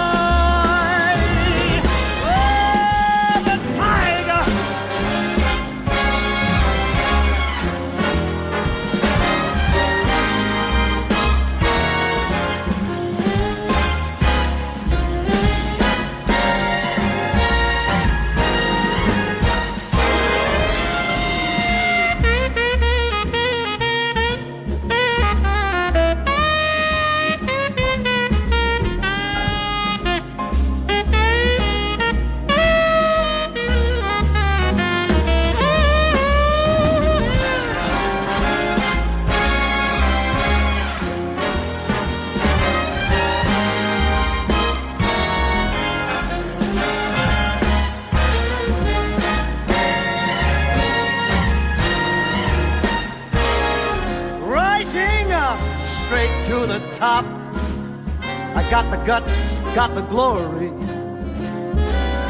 [58.72, 60.72] Got the guts, got the glory.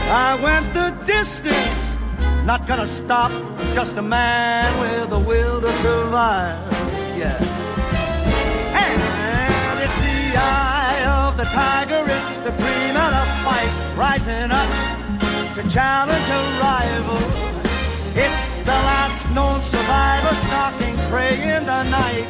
[0.08, 1.98] I went the distance,
[2.44, 3.32] not gonna stop.
[3.74, 6.60] Just a man with a will to survive.
[7.18, 7.42] Yes.
[8.84, 14.70] And it's the eye of the tiger, it's the cream of the fight, rising up
[15.56, 17.22] to challenge a rival.
[18.14, 22.28] It's the last known survivor stalking prey in the night,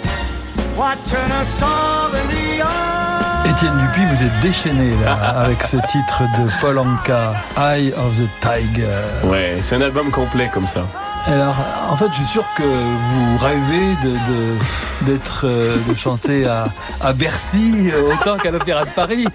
[0.77, 3.14] watching us all in the eye.
[3.55, 8.27] Étienne Dupuis, vous êtes déchaîné là avec ce titre de Paul Anka, Eye of the
[8.41, 9.29] Tiger.
[9.29, 10.85] Ouais, c'est un album complet comme ça.
[11.27, 11.55] Alors,
[11.89, 16.67] en fait, je suis sûr que vous rêvez de d'être euh, de chanter à,
[17.01, 19.25] à Bercy autant qu'à l'Opéra de Paris.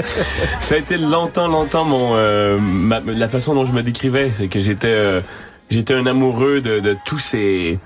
[0.60, 4.48] Ça a été longtemps, longtemps mon euh, ma- la façon dont je me décrivais, c'est
[4.48, 5.20] que j'étais euh,
[5.70, 7.78] j'étais un amoureux de, de tous ces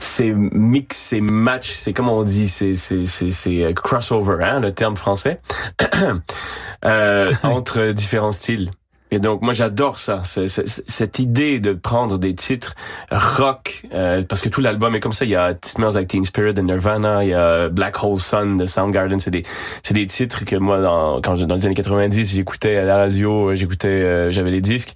[0.00, 4.60] ces mix, ces matchs, c'est comme on dit, c'est c'est c'est c'est euh, crossover, hein,
[4.60, 5.40] le terme français,
[6.84, 8.70] euh, entre différents styles.
[9.10, 12.74] Et donc moi j'adore ça, c'est- c'est- c'est- cette idée de prendre des titres
[13.10, 15.24] rock, euh, parce que tout l'album est comme ça.
[15.24, 18.58] Il y a Smells Like Teen Spirit de Nirvana, il y a Black Hole Sun
[18.58, 19.18] de Soundgarden.
[19.18, 19.44] C'est des
[19.82, 22.96] c'est des titres que moi dans quand je, dans les années 90 j'écoutais à la
[22.98, 24.92] radio, j'écoutais, euh, j'avais les disques.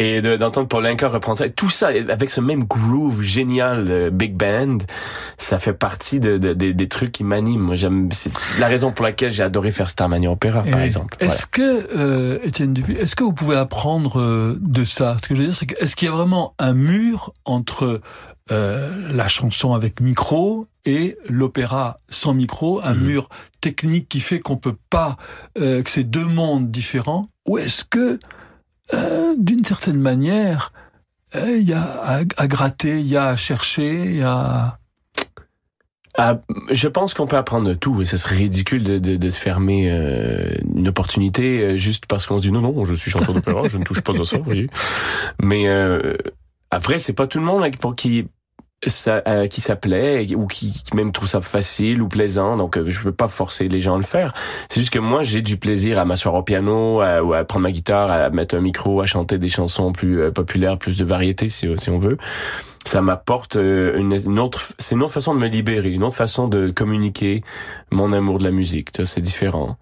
[0.00, 4.10] Et de- d'entendre Paul Anka reprendre ça, tout ça avec ce même groove génial, euh,
[4.10, 4.78] big band,
[5.38, 7.60] ça fait partie de, de- des- des trucs qui m'animent.
[7.62, 8.30] Moi, j'aime, c'est
[8.60, 11.16] la raison pour laquelle j'ai adoré faire Starmania Opera, par Et exemple.
[11.18, 11.34] Voilà.
[11.34, 15.16] Est-ce que, euh, Étienne Dupuis, est-ce que vous pouvez apprendre euh, de ça?
[15.20, 18.00] Ce que je veux dire, c'est que est-ce qu'il y a vraiment un mur entre
[18.50, 23.04] euh, la chanson avec micro et l'opéra sans micro, un Mhm.
[23.06, 23.28] mur
[23.60, 25.16] technique qui fait qu'on peut pas,
[25.58, 27.26] euh, que c'est deux mondes différents?
[27.46, 28.18] Ou est-ce que,
[28.94, 30.72] euh, d'une certaine manière,
[31.34, 34.78] euh, il y a à, à gratter, il y a à chercher, il y a...
[36.20, 39.38] Ah, je pense qu'on peut apprendre de tout et ce serait ridicule de, de, se
[39.38, 43.34] fermer euh, une opportunité euh, juste parce qu'on se dit non non je suis chanteur
[43.34, 44.68] d'opéra je ne touche pas à ça vous voyez.
[45.40, 46.16] Mais euh,
[46.72, 48.26] après c'est pas tout le monde pour qui
[48.86, 52.76] ça euh, qui ça plaît ou qui, qui même trouve ça facile ou plaisant donc
[52.76, 54.32] euh, je peux pas forcer les gens à le faire.
[54.68, 57.64] C'est juste que moi j'ai du plaisir à m'asseoir au piano à, ou à prendre
[57.64, 61.04] ma guitare à mettre un micro à chanter des chansons plus euh, populaires plus de
[61.04, 62.18] variété si, si on veut.
[62.86, 66.46] Ça m'apporte euh, une, autre c'est une autre façon de me libérer une autre façon
[66.46, 67.42] de communiquer
[67.90, 69.76] mon amour de la musique tu vois c'est différent.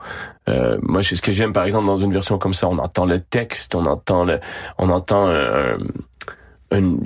[0.49, 3.21] Euh, moi ce que j'aime par exemple dans une version comme ça on entend le
[3.21, 4.41] texte on entend le
[4.79, 5.29] on entend
[6.73, 6.97] un,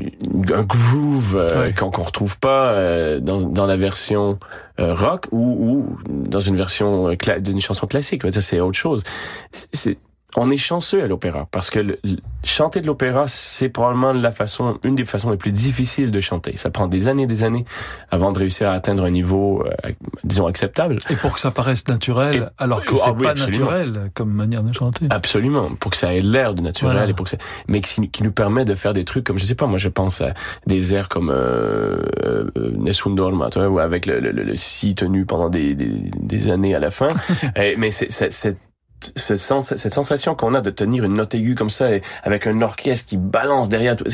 [0.62, 1.72] groove euh, Ouais.
[1.72, 4.38] qu'on retrouve pas euh, dans, dans la version
[4.78, 9.02] euh, rock ou, ou dans une version euh, d'une chanson classique ça c'est autre chose
[9.52, 9.98] c'est
[10.36, 14.30] on est chanceux à l'opéra parce que le- le- chanter de l'opéra, c'est probablement la
[14.30, 16.56] façon, une des façons les plus difficiles de chanter.
[16.56, 17.64] Ça prend des années et des années
[18.10, 19.90] avant de réussir à atteindre un niveau, euh,
[20.24, 20.98] disons, acceptable.
[21.10, 23.64] Et pour que ça paraisse naturel, alors que Ah c'est oui, pas absolument.
[23.66, 25.06] naturel comme manière de chanter.
[25.10, 27.10] Absolument, pour que ça ait l'air de naturel Voilà.
[27.10, 27.36] et pour que ça,
[27.68, 29.88] mais qui, qui nous permet de faire des trucs comme je sais pas, moi je
[29.88, 30.32] pense à
[30.66, 35.48] des airs comme euh, euh, Nessun Dorma, tu vois, ou avec le, si tenu pendant
[35.50, 37.08] des, des, des années à la fin.
[37.76, 38.10] Mais c'est
[39.16, 39.38] cette
[39.94, 41.88] sensation qu'on a de tenir une note aiguë comme ça
[42.22, 44.04] avec un orchestre qui balance derrière tout,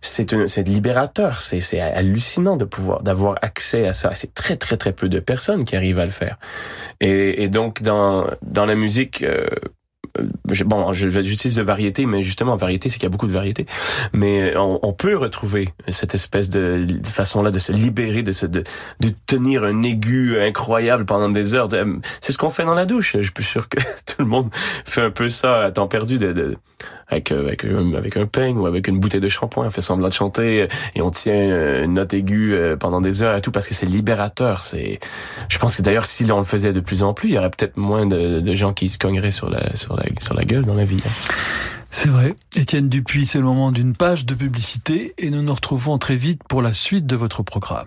[0.00, 4.12] c'est- libérateur c'est hallucinant de pouvoir d'avoir accès à ça.
[4.14, 6.38] C'est très très très peu de personnes qui arrivent à le faire.
[7.00, 9.46] Et, donc dans dans la musique euh,
[10.50, 13.66] je- bon, j'utilise de variété, mais justement, variété, c'est qu'il y a beaucoup de variétés.
[14.12, 18.46] Mais on, on peut retrouver cette espèce de, de façon-là de se libérer, de se
[18.46, 18.62] de,
[19.00, 21.68] de tenir un aigu incroyable pendant des heures.
[22.20, 23.16] C'est ce qu'on fait dans la douche.
[23.20, 24.48] Je suis sûr que tout le monde
[24.84, 26.56] fait un peu ça à temps perdu, de, de
[27.08, 30.08] avec euh, avec avec un peigne ou avec une bouteille de shampoing, on fait semblant
[30.08, 33.40] de chanter euh, et on tient euh, une note aiguë euh, pendant des heures et
[33.40, 34.62] tout parce que c'est libérateur.
[34.62, 34.98] C'est,
[35.48, 37.50] je pense que d'ailleurs si on le faisait de plus en plus, il y aurait
[37.50, 40.64] peut-être moins de, de gens qui se cogneraient sur la sur la sur la gueule
[40.64, 41.00] dans la vie.
[41.04, 41.10] hein.
[41.90, 42.34] C'est vrai.
[42.56, 46.40] Étienne Dupuis, c'est le moment d'une page de publicité et nous nous retrouvons très vite
[46.48, 47.86] pour la suite de votre programme.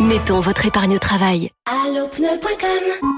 [0.00, 1.50] Mettons votre épargne au travail.
[1.66, 3.08] Allopneu.com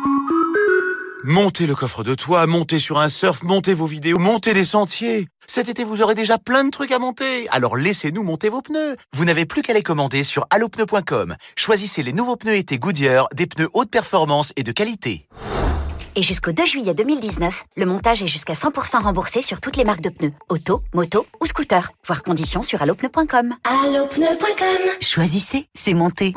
[1.24, 5.26] Montez le coffre de toit, montez sur un surf, montez vos vidéos, montez des sentiers.
[5.46, 7.48] Cet été, vous aurez déjà plein de trucs à monter.
[7.48, 8.96] Alors laissez-nous monter vos pneus.
[9.14, 11.36] Vous n'avez plus qu'à les commander sur allopneu.com.
[11.56, 15.26] Choisissez les nouveaux pneus été Goodyear, des pneus haute performance et de qualité.
[16.18, 20.00] Et jusqu'au 2 juillet 2019, le montage est jusqu'à 100% remboursé sur toutes les marques
[20.00, 21.90] de pneus, auto, moto ou scooter.
[22.06, 23.54] Voir conditions sur allopneu.com.
[23.64, 26.32] Allopneu.com Choisissez, c'est monté.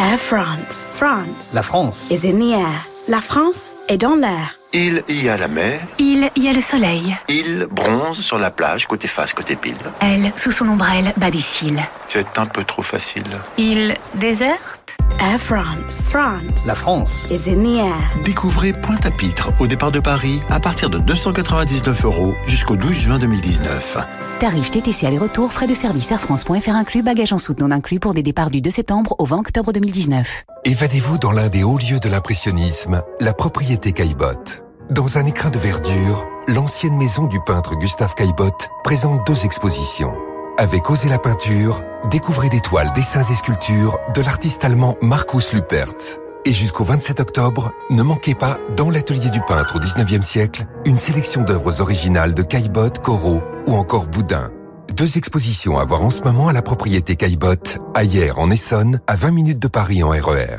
[0.00, 0.90] Air France.
[0.92, 2.08] France La France.
[2.10, 2.86] is in the air.
[3.08, 4.54] La France est dans l'air.
[4.72, 5.80] Il y a la mer.
[5.98, 7.16] Il y a le soleil.
[7.28, 9.74] Il bronze sur la plage, côté face, côté pile.
[10.00, 11.82] Elle, sous son ombrelle, bat des cils.
[12.06, 13.24] C'est un peu trop facile.
[13.56, 14.77] Il déserte.
[15.20, 16.02] Air France.
[16.08, 17.30] France La France.
[17.30, 18.22] is in the air.
[18.24, 23.96] Découvrez Pointe-à-Pitre au départ de Paris à partir de 299 euros jusqu'au 12 juin 2019.
[24.38, 28.14] Tarif TTC aller-retour, frais de service Air France.fr inclus, bagages en soute non inclus pour
[28.14, 30.44] des départs du 2 septembre au 20 octobre 2019.
[30.64, 34.62] Évadez-vous dans l'un des hauts lieux de l'impressionnisme, la propriété Caillebotte.
[34.90, 40.14] Dans un écrin de verdure, l'ancienne maison du peintre Gustave Caillebotte présente deux expositions.
[40.60, 46.18] Avec Oser la peinture, découvrez des toiles, dessins et sculptures de l'artiste allemand Markus Lüpertz.
[46.44, 50.98] Et jusqu'au 27 octobre, ne manquez pas, dans l'atelier du peintre au 19e siècle, une
[50.98, 54.50] sélection d'œuvres originales de Caillebotte, Corot ou encore Boudin.
[54.92, 59.14] Deux expositions à voir en ce moment à la propriété Caillebotte, Hier en Essonne, à
[59.14, 60.58] 20 minutes de Paris en E RER.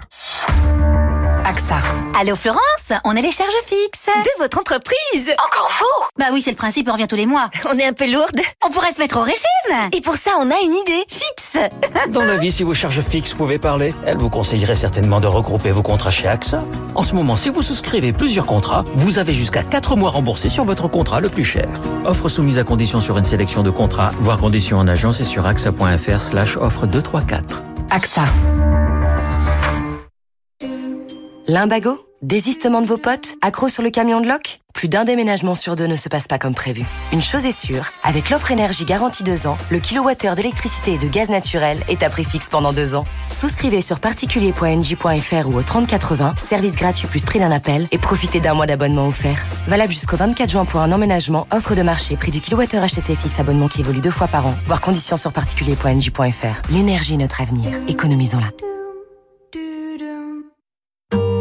[1.49, 1.81] AXA.
[2.19, 4.05] Allô Florence, on est les charges fixes.
[4.05, 7.49] De votre entreprise Encore vous Bah oui, c'est le principe, on revient tous les mois.
[7.73, 8.39] On est un peu lourde.
[8.63, 9.89] On pourrait se mettre au régime.
[9.91, 11.57] Et pour ça, on a une idée fixe.
[12.09, 15.71] Dans la vie, si vos charges fixes pouvaient parler, elle vous conseillerait certainement de regrouper
[15.71, 16.63] vos contrats chez AXA.
[16.93, 20.65] En ce moment, si vous souscrivez plusieurs contrats, vous avez jusqu'à 4 mois remboursés sur
[20.65, 21.67] votre contrat le plus cher.
[22.05, 25.47] Offre soumise à condition sur une sélection de contrats, voire conditions en agence et sur
[25.47, 27.63] axa.fr slash offre 234.
[27.89, 28.21] AXA.
[31.49, 35.75] Limbago Désistement de vos potes Accro sur le camion de loc Plus d'un déménagement sur
[35.75, 36.83] deux ne se passe pas comme prévu.
[37.11, 41.07] Une chose est sûre, avec l'offre énergie garantie 2 ans, le kilowattheure d'électricité et de
[41.07, 43.05] gaz naturel est à prix fixe pendant 2 ans.
[43.29, 48.53] Souscrivez sur particulier.nj.fr ou au 3080, service gratuit plus prix d'un appel et profitez d'un
[48.53, 49.43] mois d'abonnement offert.
[49.67, 53.39] Valable jusqu'au 24 juin pour un emménagement, offre de marché, prix du kilowattheure acheté fixe,
[53.39, 54.53] abonnement qui évolue deux fois par an.
[54.67, 56.71] Voir conditions sur particulier.nj.fr.
[56.71, 57.71] L'énergie est notre avenir.
[57.87, 58.51] Économisons-la.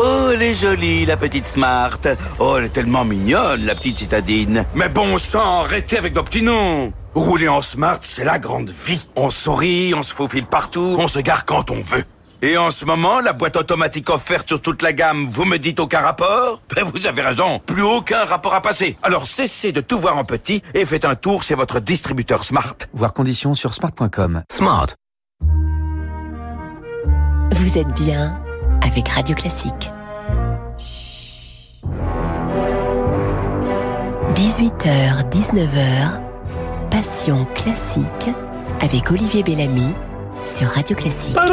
[0.00, 1.98] Oh, elle est jolie, la petite Smart.
[2.38, 4.64] Oh, elle est tellement mignonne, la petite citadine.
[4.74, 6.92] Mais bon sang, arrêtez avec vos petits noms.
[7.14, 9.08] Rouler en smart, c'est la grande vie.
[9.16, 12.04] On sourit, on se faufile partout, on se gare quand on veut.
[12.42, 15.80] Et en ce moment, la boîte automatique offerte sur toute la gamme, vous me dites
[15.80, 16.62] aucun rapport?
[16.76, 18.96] Ben vous avez raison, plus aucun rapport à passer.
[19.02, 22.76] Alors cessez de tout voir en petit et faites un tour chez votre distributeur Smart.
[22.92, 24.42] Voir conditions sur smart.com.
[24.48, 24.86] Smart.
[27.50, 28.40] Vous êtes bien
[28.82, 29.90] avec Radio Classique.
[34.34, 36.20] 18h, 19h,
[36.90, 38.04] Passion classique
[38.80, 39.94] avec Olivier Bellamy
[40.46, 41.36] sur Radio Classique.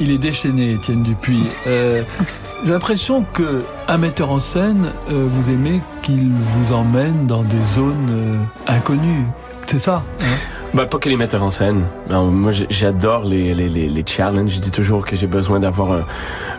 [0.00, 1.44] Il est déchaîné, Étienne Dupuis.
[1.66, 2.02] Euh,
[2.64, 7.62] J'ai l'impression que un metteur en scène, euh, vous aimez qu'il vous emmène dans des
[7.74, 8.42] zones euh,
[8.72, 9.26] inconnues.
[9.66, 10.24] C'est ça hein?
[10.74, 11.84] Bah, pas que les metteurs en scène.
[12.08, 14.54] Non, moi, j'adore les, les, les, les, challenges.
[14.54, 16.04] Je dis toujours que j'ai besoin d'avoir un,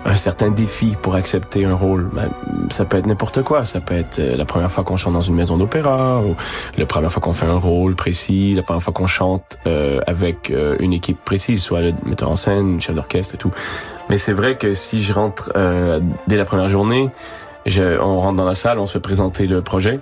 [0.06, 2.10] un, certain défi pour accepter un rôle.
[2.14, 2.30] Ben,
[2.70, 3.64] ça peut être n'importe quoi.
[3.64, 6.36] Ça peut être la première fois qu'on chante dans une maison d'opéra, ou
[6.78, 10.52] la première fois qu'on fait un rôle précis, la première fois qu'on chante euh, avec
[10.52, 13.52] euh, une équipe précise, soit le metteur en scène, chef d'orchestre et tout.
[14.10, 17.10] Mais c'est vrai que si je rentre euh, dès la première journée,
[17.66, 20.00] je, on rentre dans la salle, on se fait présenter le projet.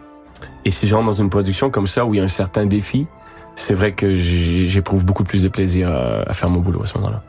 [0.65, 2.65] Et si je rentre dans une production comme ça où il y a un certain
[2.65, 3.07] défi,
[3.59, 7.21] c'est vrai que j'éprouve beaucoup plus de plaisir à, faire mon boulot à ce moment-là.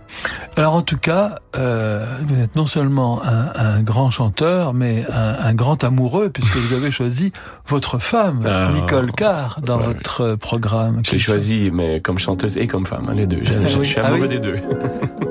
[0.57, 5.49] Alors en tout cas, euh, vous êtes non seulement un, un grand chanteur, mais un,
[5.49, 7.33] un, grand amoureux, puisque vous avez choisi
[7.67, 11.03] votre femme, ah, Nicole Carr, dans ouais, votre programme.
[11.05, 13.41] Je l'ai choisi, mais comme chanteuse et comme femme, hein, les deux.
[13.43, 14.29] Je, je, je suis amoureux ah oui.
[14.29, 14.57] des deux.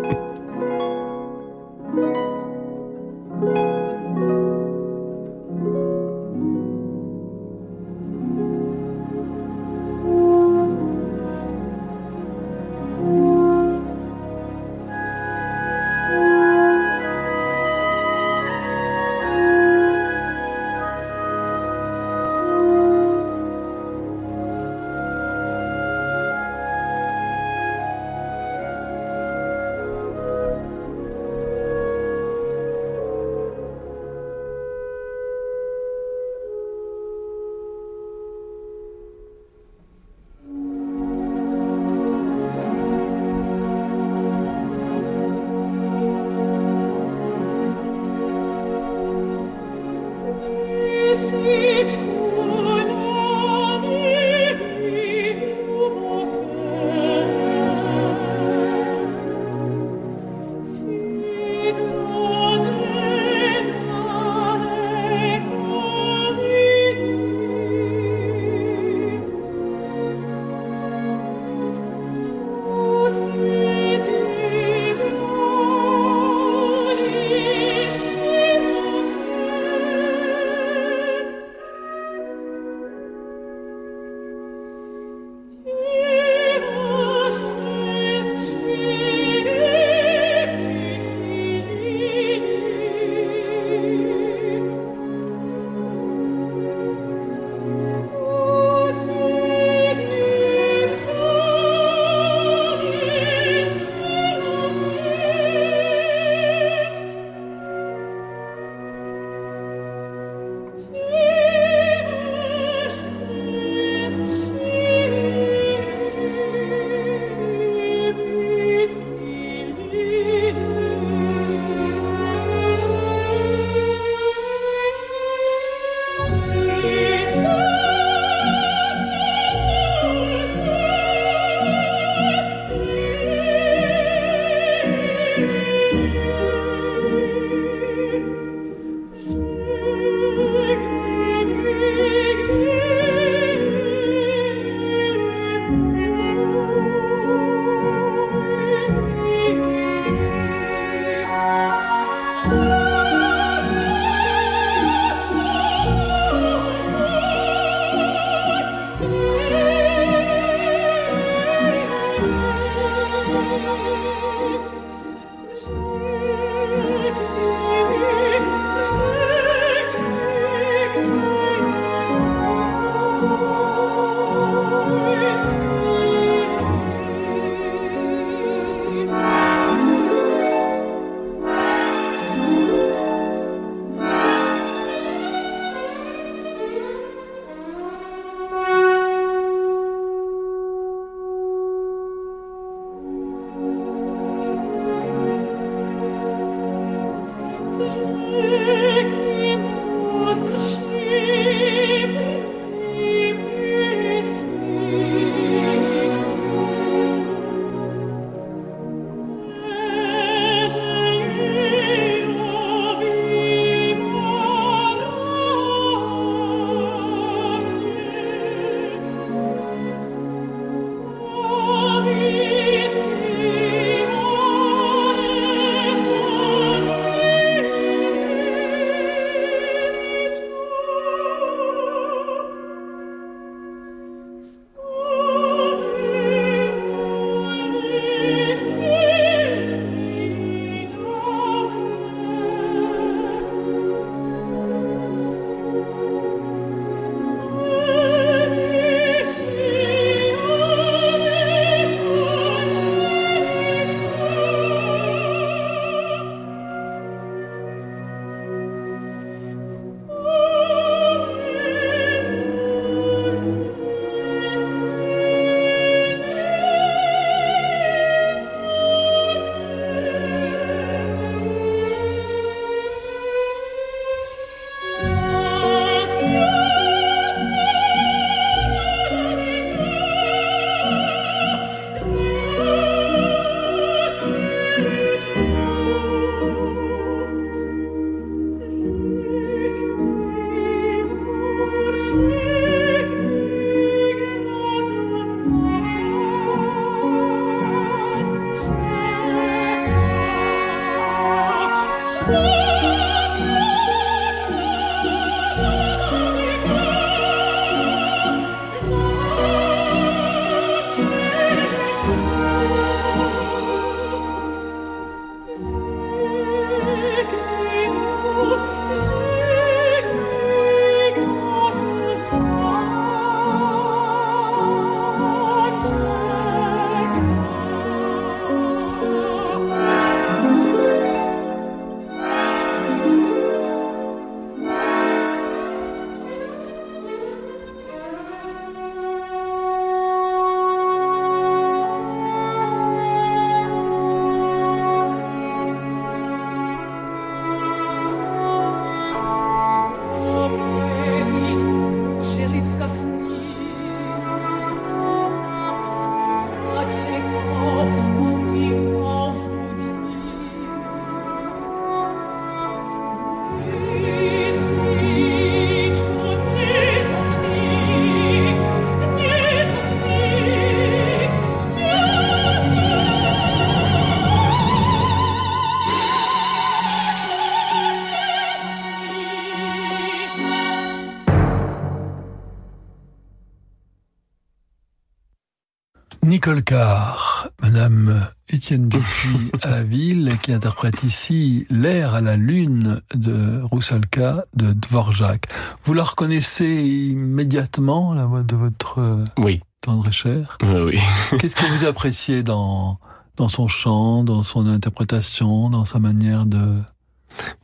[386.49, 393.01] Nicole Carr, Madame Étienne Dupuis à la ville, qui interprète ici l'air à la lune
[393.13, 395.47] de Roussalka de Dvorak.
[395.83, 399.61] Vous la reconnaissez immédiatement, la voix de votre oui.
[399.81, 400.97] tendre et cher Oui.
[401.39, 402.97] Qu'est-ce que vous appréciez dans,
[403.37, 406.81] dans son chant, dans son interprétation, dans sa manière de...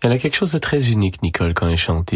[0.04, 2.14] Elle a quelque chose de très unique, Nicole, quand elle chante.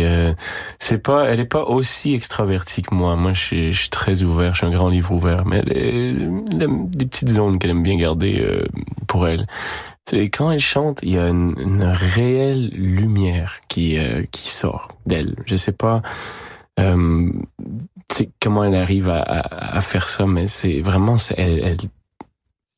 [0.80, 3.16] C'est pas, elle est pas aussi extravertie que moi.
[3.16, 6.68] Moi, je suis, très ouvert, je suis un grand livre ouvert, mais elle, elle a
[6.68, 8.64] des petites zones qu'elle aime bien garder euh,
[9.08, 9.46] pour elle.
[10.12, 15.36] Et quand elle chante, il y a une, réelle lumière qui euh, qui sort d'elle.
[15.46, 16.02] Je sais pas
[16.80, 17.32] euh,
[18.42, 21.78] comment elle arrive à faire ça, mais c'est vraiment, elle, elle,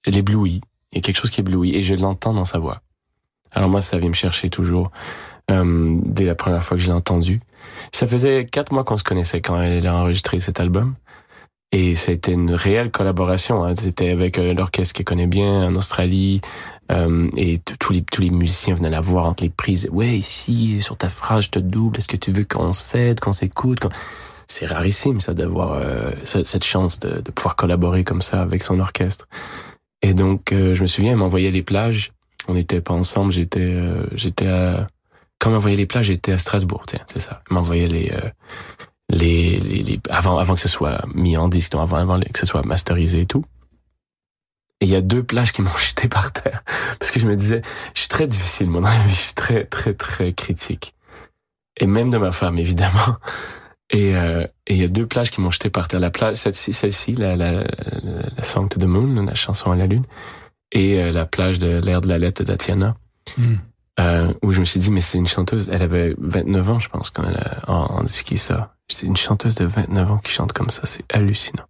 [0.06, 0.62] elle éblouit.
[0.92, 2.82] Il y a quelque chose qui éblouit et je l'entends dans sa voix.
[3.54, 4.92] Alors moi, ça vient me chercher toujours
[5.50, 7.40] euh, dès la première fois que je l'ai entendu.
[7.92, 10.96] Ça faisait quatre mois qu'on se connaissait quand elle a enregistré cet album.
[11.74, 13.64] Et c'était une réelle collaboration.
[13.64, 13.76] Hein.
[13.78, 16.42] C'était avec euh, l'orchestre qu'elle connaît bien en Australie.
[16.92, 19.88] Euh, et tous les, tous les musiciens venaient la voir entre les prises.
[19.92, 21.98] Ouais, ici, sur ta phrase, je te double.
[21.98, 23.80] Est-ce que tu veux qu'on s'aide, qu'on s'écoute
[24.48, 28.80] C'est rarissime, ça, d'avoir euh, cette chance de, de, pouvoir collaborer comme ça avec son
[28.80, 29.28] orchestre.
[30.02, 32.12] Et donc, euh, je me souviens, elle m'envoyait les plages
[32.48, 33.32] On n'était pas ensemble.
[33.32, 34.88] J'étais, euh, j'étais à,
[35.40, 36.84] quand m'envoyait les plages, j'étais à Strasbourg.
[36.88, 37.44] Tiens, c'est ça.
[37.50, 38.30] M'envoyait les, euh,
[39.10, 42.46] les, les, les- avant, avant que ce soit mis en disque, avant, avant que ce
[42.46, 43.46] soit masterisé et tout.
[44.80, 46.64] Et il y a deux plages qui m'ont jeté par terre.
[47.00, 47.62] Parce que je me disais,
[47.94, 49.10] je suis très difficile, la vie.
[49.14, 50.96] Je suis très, très, très critique.
[51.80, 53.18] Et même de ma femme, évidemment.
[53.94, 56.00] Et euh, et il y a deux plages qui m'ont jeté par terre.
[56.00, 57.64] La plage, celle-ci, celle-ci la, la, la,
[58.38, 60.06] la Song to the Moon, la chanson à la lune,
[60.72, 62.96] et euh, la plage de l'air de la lettre de Tatiana,
[63.38, 63.56] Hmm.
[64.00, 66.90] euh, où je me suis dit, mais c'est une chanteuse, elle avait 29 ans, je
[66.90, 68.74] pense, quand elle a en, en ça.
[68.90, 71.64] C'est une chanteuse de 29 ans qui chante comme ça, c'est hallucinant.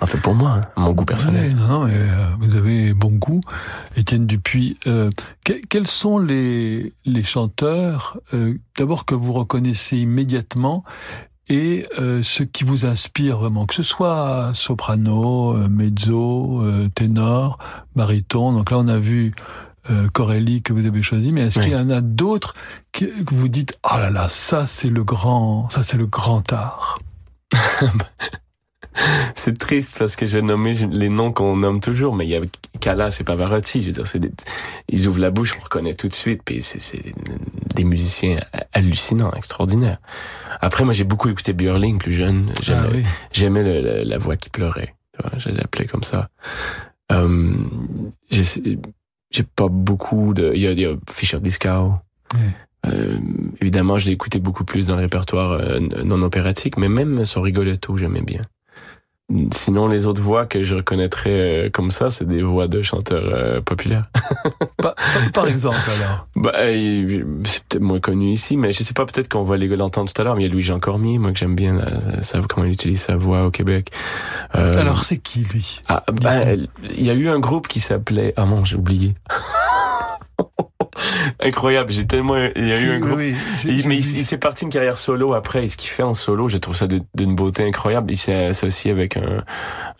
[0.00, 1.48] En fait, pour moi, hein, mon goût personnel.
[1.48, 3.40] Ouais, non, non, mais euh, vous avez bon goût.
[3.96, 5.10] Étienne Dupuis, euh,
[5.44, 10.84] que- quels sont les, les chanteurs, euh, d'abord que vous reconnaissez immédiatement,
[11.48, 17.58] et euh, ceux qui vous inspirent vraiment, que ce soit soprano, euh, mezzo, euh, ténor,
[17.96, 18.52] baryton.
[18.52, 19.34] Donc là, on a vu
[19.90, 22.54] euh, Corelli que vous avez choisi, mais est-ce qu'il y en a d'autres
[22.92, 26.52] que, que vous dites, oh là là, ça c'est le grand, ça c'est le grand
[26.52, 26.98] art.
[29.34, 32.36] C'est triste parce que je vais nommer les noms qu'on nomme toujours, mais il y
[32.36, 32.40] a
[32.80, 33.82] Callas et Pavarotti.
[33.82, 34.32] Je veux dire, c'est des-
[34.88, 37.14] ils ouvrent la bouche, on reconnaît tout de suite, puis c'est, c'est
[37.74, 38.38] des musiciens
[38.72, 39.98] hallucinants, extraordinaires.
[40.60, 42.46] Après, moi, j'ai beaucoup écouté Björling plus jeune.
[42.62, 43.04] J'aimais, Ah oui.
[43.32, 44.94] j'aimais le- le- la voix qui pleurait.
[45.14, 46.28] Tu vois, je l'appelais comme ça.
[47.12, 47.52] Euh,
[48.30, 48.42] j'ai,
[49.30, 50.52] j'ai pas beaucoup de.
[50.54, 51.94] Il y a, il y a Fischer Discow.
[52.86, 53.18] Euh,
[53.60, 57.40] évidemment, je l'ai écouté beaucoup plus dans le répertoire euh, non opératique, mais même son
[57.42, 58.42] rigoletto, j'aimais bien.
[59.52, 63.24] Sinon, les autres voix que je reconnaîtrais euh, comme ça, c'est des voix de chanteurs
[63.26, 64.06] euh, populaires.
[64.78, 64.94] Par,
[65.34, 66.26] par exemple, alors.
[66.36, 69.66] Bah, euh, c'est peut-être moins connu ici, mais je sais pas, peut-être qu'on va les-
[69.68, 71.84] l'entendre tout à l'heure, mais il y a Louis-Jean Cormier, moi que j'aime bien, là,
[72.22, 73.90] ça, comment il utilise sa voix au Québec.
[74.52, 75.80] Alors c'est qui lui?
[75.88, 79.14] Ah, bah, il y a eu un groupe qui s'appelait, ah non, j'ai oublié.
[81.40, 83.34] Incroyable, j'ai tellement, il y a eu un groupe, oui,
[83.86, 86.48] mais il, il s'est parti une carrière solo après, et ce qu'il fait en solo,
[86.48, 88.12] je trouve ça d'une beauté incroyable.
[88.12, 89.44] Il s'est associé avec un,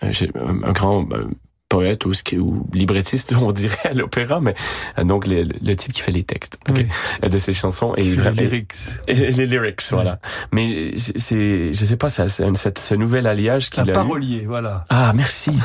[0.02, 1.24] un, grand euh,
[1.68, 4.54] poète ou, ou librettiste, on dirait à l'opéra, mais
[4.98, 8.30] euh, donc le, le type qui fait les textes euh, de ses chansons et, les
[8.32, 8.72] lyrics.
[9.06, 10.18] et les lyrics, voilà.
[10.52, 13.92] Mais c'est- je sais pas, ça, cette- ce nouvel alliage qu'il a eu.
[13.92, 14.84] parolier, voilà.
[14.88, 15.52] Ah, merci.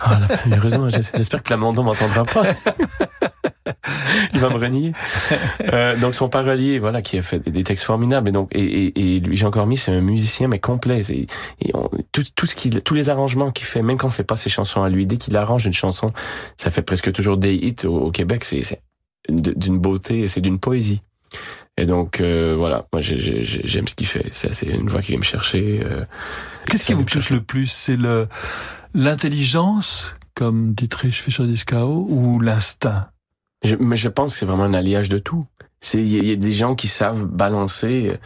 [0.00, 2.42] Ah, là, heureusement, j'es- j'espère que Plamondon m'entendra pas.
[4.32, 4.92] Il va me renier.
[5.72, 8.28] Euh, donc son parolier, voilà, qui a fait des textes formidables.
[8.28, 11.02] Et donc, et, et, et lui, Jean Cormier, c'est un musicien mais complet.
[11.10, 11.26] Et
[11.74, 14.48] on- tout, tout ce qu'il, tous les arrangements qu'il fait, même quand c'est pas ses
[14.48, 16.12] chansons à lui, dès qu'il arrange une chanson,
[16.56, 18.44] ça fait presque toujours des hits au, au Québec.
[18.44, 18.80] C'est,
[19.28, 21.00] d'une beauté, et c'est d'une poésie.
[21.76, 24.24] Et donc euh, voilà, moi j'ai- j'ai- j'ai- j'aime ce qu'il fait.
[24.32, 25.80] C'est une voix qui vient me chercher.
[25.84, 26.04] euh,
[26.66, 27.66] Qu'est-ce qui vous touche le plus?
[27.66, 28.26] C'est le
[28.94, 33.08] l'intelligence, comme Dietrich Fischer-Dieskau, ou l'instinct?
[33.64, 35.46] Je, mais je pense que c'est vraiment un alliage de tout.
[35.94, 38.18] Il y, y a des gens qui savent balancer.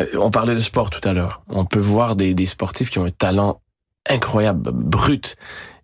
[0.00, 1.42] euh, on parlait de sport tout à l'heure.
[1.48, 3.60] On peut voir des, des sportifs qui ont un talent
[4.08, 5.36] incroyable, brut.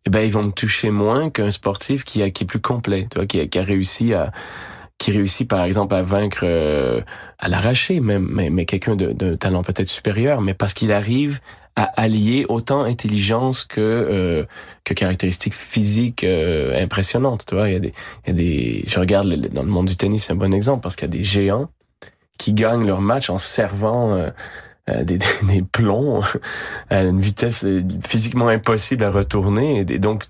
[0.07, 3.07] Eh ben ils vont me toucher moins qu'un sportif qui a qui est plus complet,
[3.11, 4.33] tu vois, qui a, qui a réussi à
[4.99, 7.01] qui réussit par exemple à vaincre euh,
[7.39, 11.41] à l'arracher même, mais, mais quelqu'un de- d'un talent peut-être supérieur, mais parce qu'il arrive
[11.77, 14.45] à allier autant intelligence que euh,
[14.85, 17.47] que caractéristiques physiques euh, impressionnantes.
[17.47, 17.93] Tu vois, il y a des,
[18.27, 20.83] y a des, je regarde le- dans le monde du tennis, c'est un bon exemple
[20.83, 21.69] parce qu'il y a des géants
[22.39, 24.31] qui gagnent leur match en servant euh,
[24.91, 26.23] euh, des, des, plombs
[26.91, 27.65] à une vitesse
[28.07, 29.79] physiquement impossible à retourner.
[29.89, 30.25] Et, donc,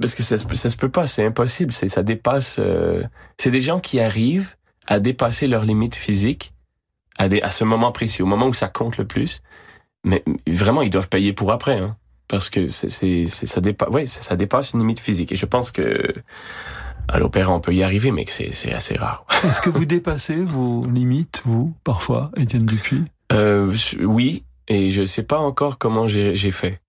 [0.00, 1.72] parce que ça ça se peut pas, c'est impossible.
[1.72, 2.60] C'est, ça dépasse.
[3.36, 4.54] c'est des gens qui arrivent
[4.86, 6.52] à dépasser leurs limites physiques
[7.18, 9.42] à, des, à ce moment précis, au moment où ça compte le plus.
[10.04, 11.96] Mais vraiment, ils doivent payer pour après, hein,
[12.28, 13.88] parce que c'est, c'est, c'est- ça dépasse.
[13.90, 15.32] Ouais, ça, ça dépasse une limite physique.
[15.32, 16.12] Et je pense que
[17.08, 19.24] à l'opéra, on peut y arriver, mais que c'est, c'est assez rare.
[19.44, 23.04] Est-ce que vous dépassez vos limites, vous, parfois, Étienne Dupuis?
[23.32, 26.80] Euh, oui, et je sais pas encore comment j'ai j'ai fait.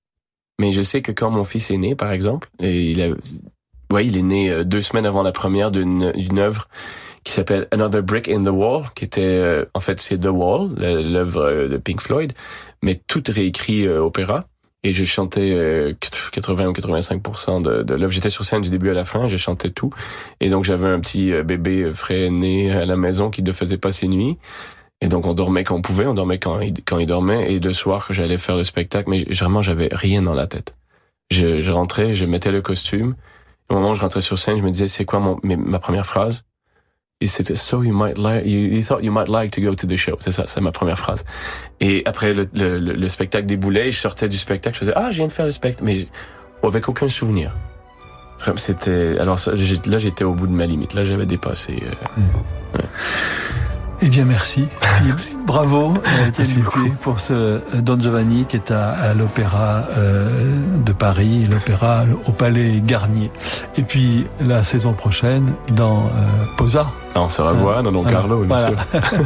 [0.59, 3.07] Mais je sais que quand mon fils est né, par exemple, et il a,
[3.93, 6.67] ouais, il est né euh, deux semaines avant la première d'une d'une œuvre
[7.29, 10.73] qui s'appelle Another Brick in the Wall, qui était, euh, en fait, c'est The Wall,
[10.77, 12.33] l'œuvre euh, de Pink Floyd,
[12.81, 14.45] mais tout réécrit euh, opéra.
[14.83, 15.93] Et je chantais euh,
[16.31, 18.11] 80 ou 85% de, l'œuvre.
[18.11, 19.91] J'étais sur scène du début à la fin, je chantais tout.
[20.39, 23.51] Et donc j'avais un petit euh, bébé euh, frais né à la maison qui ne
[23.51, 24.37] faisait pas ses nuits.
[25.01, 27.53] Et donc on dormait quand on pouvait, on dormait quand il, quand il dormait.
[27.53, 30.75] Et le soir, j'allais faire le spectacle, mais vraiment j'avais rien dans la tête.
[31.29, 33.15] Je, je rentrais, je mettais le costume.
[33.69, 36.05] Au moment où je rentrais sur scène, je me disais c'est quoi mon, ma première
[36.05, 36.45] phrase?
[37.21, 39.85] Et c'était so you might like you, you thought you might like to go to
[39.85, 40.15] the show.
[40.21, 41.25] C'est ça, c'est ma première phrase.
[41.81, 45.11] Et après le, le, le- le spectacle déboulait, je sortais du spectacle, je faisais ah
[45.11, 46.07] je viens de faire le spectacle, mais
[46.63, 47.51] avec aucun souvenir.
[48.55, 49.17] C'était.
[49.19, 50.93] Alors ça, là, j'étais au bout de ma limite.
[50.93, 51.75] Là, j'avais dépassé.
[52.77, 52.79] euh,
[54.01, 54.65] Eh bien, merci.
[55.17, 60.29] Puis, bravo, euh, Étienne pour ce euh, Don Giovanni qui est à, à l'Opéra euh,
[60.85, 63.29] de Paris, l'Opéra au Palais Garnier.
[63.75, 66.09] Et puis, la saison prochaine, dans euh,
[66.55, 66.89] Posa.
[67.15, 68.75] On se revoit dans Don Carlo, bien sûr.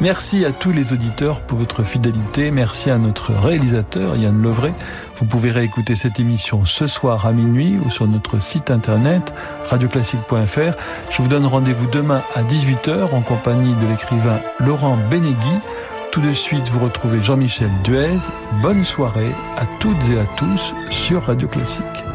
[0.00, 2.50] Merci à tous les auditeurs pour votre fidélité.
[2.50, 4.72] Merci à notre réalisateur Yann Levray.
[5.16, 9.34] Vous pouvez réécouter cette émission ce soir à minuit ou sur notre site internet
[9.68, 10.74] radioclassique.fr.
[11.10, 15.58] Je vous donne rendez-vous demain à 18h en compagnie de l'écrivain Laurent Benegui.
[16.12, 18.18] Tout de suite, vous retrouvez Jean-Michel Duez.
[18.62, 22.09] Bonne soirée à toutes et à tous sur Radio Classique.